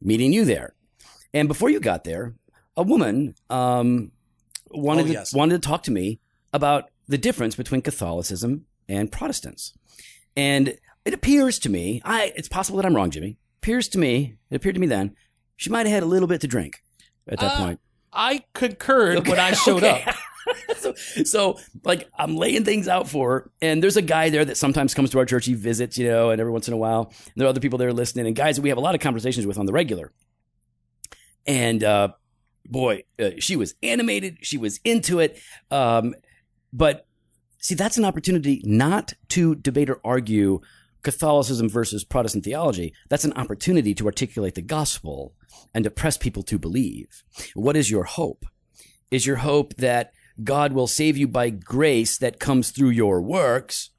meeting 0.00 0.32
you 0.32 0.44
there, 0.44 0.74
and 1.32 1.46
before 1.48 1.70
you 1.70 1.78
got 1.80 2.04
there, 2.04 2.34
a 2.76 2.82
woman 2.82 3.34
um, 3.50 4.10
wanted 4.70 5.16
Oh, 5.16 5.22
to, 5.24 5.36
wanted 5.36 5.62
to 5.62 5.68
talk 5.68 5.82
to 5.84 5.90
me 5.92 6.18
about 6.52 6.90
the 7.06 7.18
difference 7.18 7.54
between 7.54 7.82
Catholicism 7.82 8.66
and 8.88 9.12
Protestants, 9.12 9.72
and 10.36 10.76
it 11.04 11.14
appears 11.14 11.58
to 11.60 11.68
me, 11.68 12.00
I 12.04 12.32
it's 12.34 12.48
possible 12.48 12.78
that 12.78 12.86
I'm 12.86 12.96
wrong, 12.96 13.10
Jimmy. 13.10 13.36
Appears 13.62 13.88
to 13.88 13.98
me, 13.98 14.36
it 14.50 14.56
appeared 14.56 14.74
to 14.74 14.80
me 14.80 14.86
then, 14.86 15.14
she 15.56 15.70
might 15.70 15.86
have 15.86 15.94
had 15.94 16.02
a 16.02 16.06
little 16.06 16.28
bit 16.28 16.40
to 16.42 16.46
drink 16.48 16.82
at 17.28 17.38
that 17.40 17.52
Uh, 17.52 17.56
point. 17.56 17.80
I 18.12 18.44
concurred 18.54 19.26
when 19.26 19.38
I 19.40 19.52
showed 19.52 19.82
Okay. 19.84 20.04
up. 20.06 20.14
so, 20.76 20.94
so, 20.94 21.58
like, 21.84 22.08
I'm 22.18 22.36
laying 22.36 22.64
things 22.64 22.88
out 22.88 23.08
for 23.08 23.30
her, 23.30 23.50
and 23.62 23.82
there's 23.82 23.96
a 23.96 24.02
guy 24.02 24.30
there 24.30 24.44
that 24.44 24.56
sometimes 24.56 24.94
comes 24.94 25.10
to 25.10 25.18
our 25.18 25.26
church. 25.26 25.46
He 25.46 25.54
visits, 25.54 25.98
you 25.98 26.08
know, 26.08 26.30
and 26.30 26.40
every 26.40 26.52
once 26.52 26.68
in 26.68 26.74
a 26.74 26.78
while, 26.78 27.12
and 27.24 27.32
there 27.36 27.46
are 27.46 27.50
other 27.50 27.60
people 27.60 27.78
there 27.78 27.92
listening, 27.92 28.26
and 28.26 28.36
guys 28.36 28.56
that 28.56 28.62
we 28.62 28.68
have 28.68 28.78
a 28.78 28.82
lot 28.82 28.94
of 28.94 29.00
conversations 29.00 29.46
with 29.46 29.58
on 29.58 29.66
the 29.66 29.72
regular. 29.72 30.12
And 31.46 31.84
uh, 31.84 32.08
boy, 32.66 33.04
uh, 33.18 33.30
she 33.38 33.56
was 33.56 33.74
animated. 33.82 34.38
She 34.42 34.58
was 34.58 34.80
into 34.84 35.20
it. 35.20 35.38
Um, 35.70 36.14
but 36.72 37.06
see, 37.58 37.74
that's 37.74 37.98
an 37.98 38.04
opportunity 38.04 38.62
not 38.64 39.12
to 39.30 39.54
debate 39.54 39.90
or 39.90 40.00
argue 40.04 40.60
Catholicism 41.02 41.68
versus 41.68 42.04
Protestant 42.04 42.44
theology. 42.44 42.94
That's 43.10 43.24
an 43.24 43.34
opportunity 43.34 43.94
to 43.94 44.06
articulate 44.06 44.54
the 44.54 44.62
gospel 44.62 45.34
and 45.74 45.84
to 45.84 45.90
press 45.90 46.16
people 46.16 46.42
to 46.44 46.58
believe. 46.58 47.22
What 47.54 47.76
is 47.76 47.90
your 47.90 48.04
hope? 48.04 48.46
Is 49.10 49.26
your 49.26 49.36
hope 49.36 49.74
that 49.76 50.12
God 50.42 50.72
will 50.72 50.86
save 50.86 51.16
you 51.16 51.28
by 51.28 51.50
grace 51.50 52.18
that 52.18 52.40
comes 52.40 52.70
through 52.70 52.90
your 52.90 53.20
works? 53.20 53.90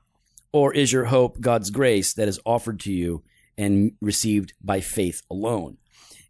Or 0.52 0.74
is 0.74 0.92
your 0.92 1.06
hope 1.06 1.42
God's 1.42 1.70
grace 1.70 2.14
that 2.14 2.28
is 2.28 2.40
offered 2.46 2.80
to 2.82 2.92
you 2.92 3.24
and 3.58 3.92
received 4.02 4.54
by 4.62 4.80
faith 4.80 5.22
alone? 5.30 5.78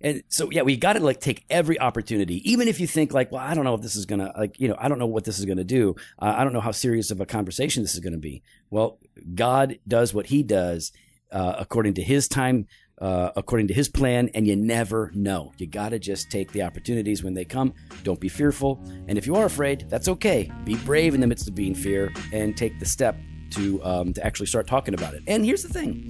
And 0.02 0.24
so, 0.30 0.50
yeah, 0.52 0.64
we 0.64 0.78
got 0.78 0.94
to 0.94 1.00
like 1.00 1.20
take 1.20 1.46
every 1.50 1.80
opportunity, 1.80 2.50
even 2.50 2.68
if 2.68 2.80
you 2.80 2.88
think 2.88 3.14
like, 3.14 3.32
well, 3.32 3.42
I 3.42 3.54
don't 3.54 3.64
know 3.64 3.76
if 3.76 3.82
this 3.82 3.96
is 3.96 4.06
gonna 4.06 4.32
like, 4.38 4.60
you 4.60 4.68
know, 4.68 4.76
I 4.78 4.88
don't 4.88 5.00
know 5.00 5.08
what 5.08 5.24
this 5.24 5.40
is 5.40 5.46
gonna 5.46 5.64
do. 5.64 5.96
Uh, 6.20 6.34
I 6.38 6.44
don't 6.44 6.54
know 6.54 6.60
how 6.60 6.72
serious 6.72 7.12
of 7.12 7.22
a 7.22 7.26
conversation 7.26 7.82
this 7.82 7.94
is 7.94 8.02
gonna 8.02 8.18
be. 8.18 8.44
Well, 8.70 9.00
God 9.34 9.80
does 9.88 10.14
what 10.14 10.28
He 10.28 10.44
does 10.44 10.92
uh, 11.32 11.56
according 11.58 11.96
to 11.96 12.04
His 12.04 12.28
time, 12.28 12.68
uh, 13.00 13.32
according 13.36 13.68
to 13.68 13.74
His 13.74 13.90
plan, 13.90 14.30
and 14.34 14.48
you 14.48 14.56
never 14.56 15.12
know. 15.14 15.52
You 15.58 15.68
got 15.68 15.90
to 15.90 16.00
just 16.00 16.32
take 16.32 16.52
the 16.52 16.62
opportunities 16.64 17.24
when 17.24 17.34
they 17.34 17.46
come. 17.46 17.74
Don't 18.04 18.20
be 18.20 18.30
fearful, 18.30 18.82
and 19.08 19.18
if 19.18 19.28
you 19.28 19.36
are 19.36 19.46
afraid, 19.46 19.86
that's 19.90 20.08
okay. 20.08 20.52
Be 20.64 20.76
brave 20.78 21.14
in 21.14 21.22
the 21.22 21.28
midst 21.28 21.48
of 21.48 21.56
being 21.56 21.76
fear, 21.76 22.12
and 22.32 22.56
take 22.56 22.80
the 22.80 22.86
step 22.86 23.18
to 23.52 23.84
um, 23.84 24.14
to 24.14 24.26
actually 24.26 24.48
start 24.48 24.68
talking 24.68 24.94
about 24.94 25.14
it. 25.14 25.24
And 25.28 25.44
here's 25.46 25.64
the 25.64 25.70
thing 25.70 26.10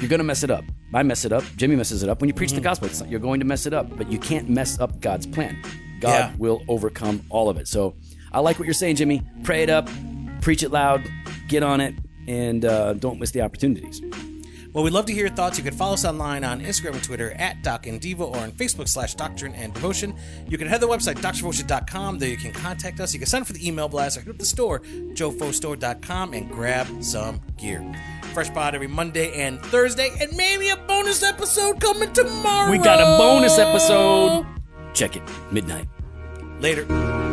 you're 0.00 0.08
going 0.08 0.18
to 0.18 0.24
mess 0.24 0.42
it 0.42 0.50
up. 0.50 0.64
I 0.92 1.02
mess 1.02 1.24
it 1.24 1.32
up. 1.32 1.44
Jimmy 1.56 1.76
messes 1.76 2.02
it 2.02 2.08
up. 2.08 2.20
When 2.20 2.28
you 2.28 2.34
preach 2.34 2.52
the 2.52 2.60
gospel, 2.60 2.88
you're 3.08 3.20
going 3.20 3.40
to 3.40 3.46
mess 3.46 3.66
it 3.66 3.72
up, 3.72 3.96
but 3.96 4.10
you 4.10 4.18
can't 4.18 4.48
mess 4.48 4.78
up 4.78 5.00
God's 5.00 5.26
plan. 5.26 5.56
God 6.00 6.08
Yeah. 6.10 6.32
will 6.36 6.62
overcome 6.68 7.24
all 7.30 7.48
of 7.48 7.56
it. 7.56 7.66
So 7.68 7.94
I 8.32 8.40
like 8.40 8.58
what 8.58 8.66
you're 8.66 8.74
saying, 8.74 8.96
Jimmy. 8.96 9.22
Pray 9.44 9.62
it 9.62 9.70
up, 9.70 9.88
preach 10.40 10.62
it 10.62 10.70
loud, 10.70 11.08
get 11.48 11.62
on 11.62 11.80
it, 11.80 11.94
and 12.28 12.64
uh, 12.64 12.94
don't 12.94 13.18
miss 13.18 13.30
the 13.30 13.40
opportunities. 13.40 14.00
Well, 14.74 14.82
we'd 14.82 14.92
love 14.92 15.06
to 15.06 15.12
hear 15.12 15.26
your 15.26 15.34
thoughts. 15.34 15.56
You 15.56 15.62
can 15.62 15.72
follow 15.72 15.94
us 15.94 16.04
online 16.04 16.42
on 16.42 16.60
Instagram 16.60 16.94
and 16.94 17.02
Twitter 17.04 17.30
at 17.38 17.62
Doc 17.62 17.86
and 17.86 18.00
Diva 18.00 18.24
or 18.24 18.36
on 18.36 18.50
Facebook 18.50 18.88
slash 18.88 19.14
Doctrine 19.14 19.54
and 19.54 19.72
Devotion. 19.72 20.14
You 20.48 20.58
can 20.58 20.66
head 20.66 20.80
to 20.80 20.86
the 20.88 20.92
website, 20.92 21.14
drdevotion.com. 21.14 22.18
There 22.18 22.28
you 22.28 22.36
can 22.36 22.52
contact 22.52 22.98
us. 22.98 23.14
You 23.14 23.20
can 23.20 23.28
sign 23.28 23.42
up 23.42 23.46
for 23.46 23.52
the 23.52 23.66
email 23.66 23.88
blast 23.88 24.16
or 24.16 24.22
hit 24.22 24.30
up 24.30 24.38
the 24.38 24.44
store, 24.44 24.80
jofostore.com, 24.80 26.34
and 26.34 26.50
grab 26.50 26.88
some 27.04 27.40
gear. 27.56 27.84
Fresh 28.32 28.52
pod 28.52 28.74
every 28.74 28.88
Monday 28.88 29.32
and 29.40 29.60
Thursday, 29.66 30.10
and 30.20 30.36
maybe 30.36 30.70
a 30.70 30.76
bonus 30.76 31.22
episode 31.22 31.80
coming 31.80 32.12
tomorrow. 32.12 32.68
We 32.72 32.78
got 32.78 33.00
a 33.00 33.16
bonus 33.16 33.58
episode. 33.58 34.44
Check 34.92 35.14
it, 35.14 35.22
midnight. 35.52 35.86
Later. 36.58 37.23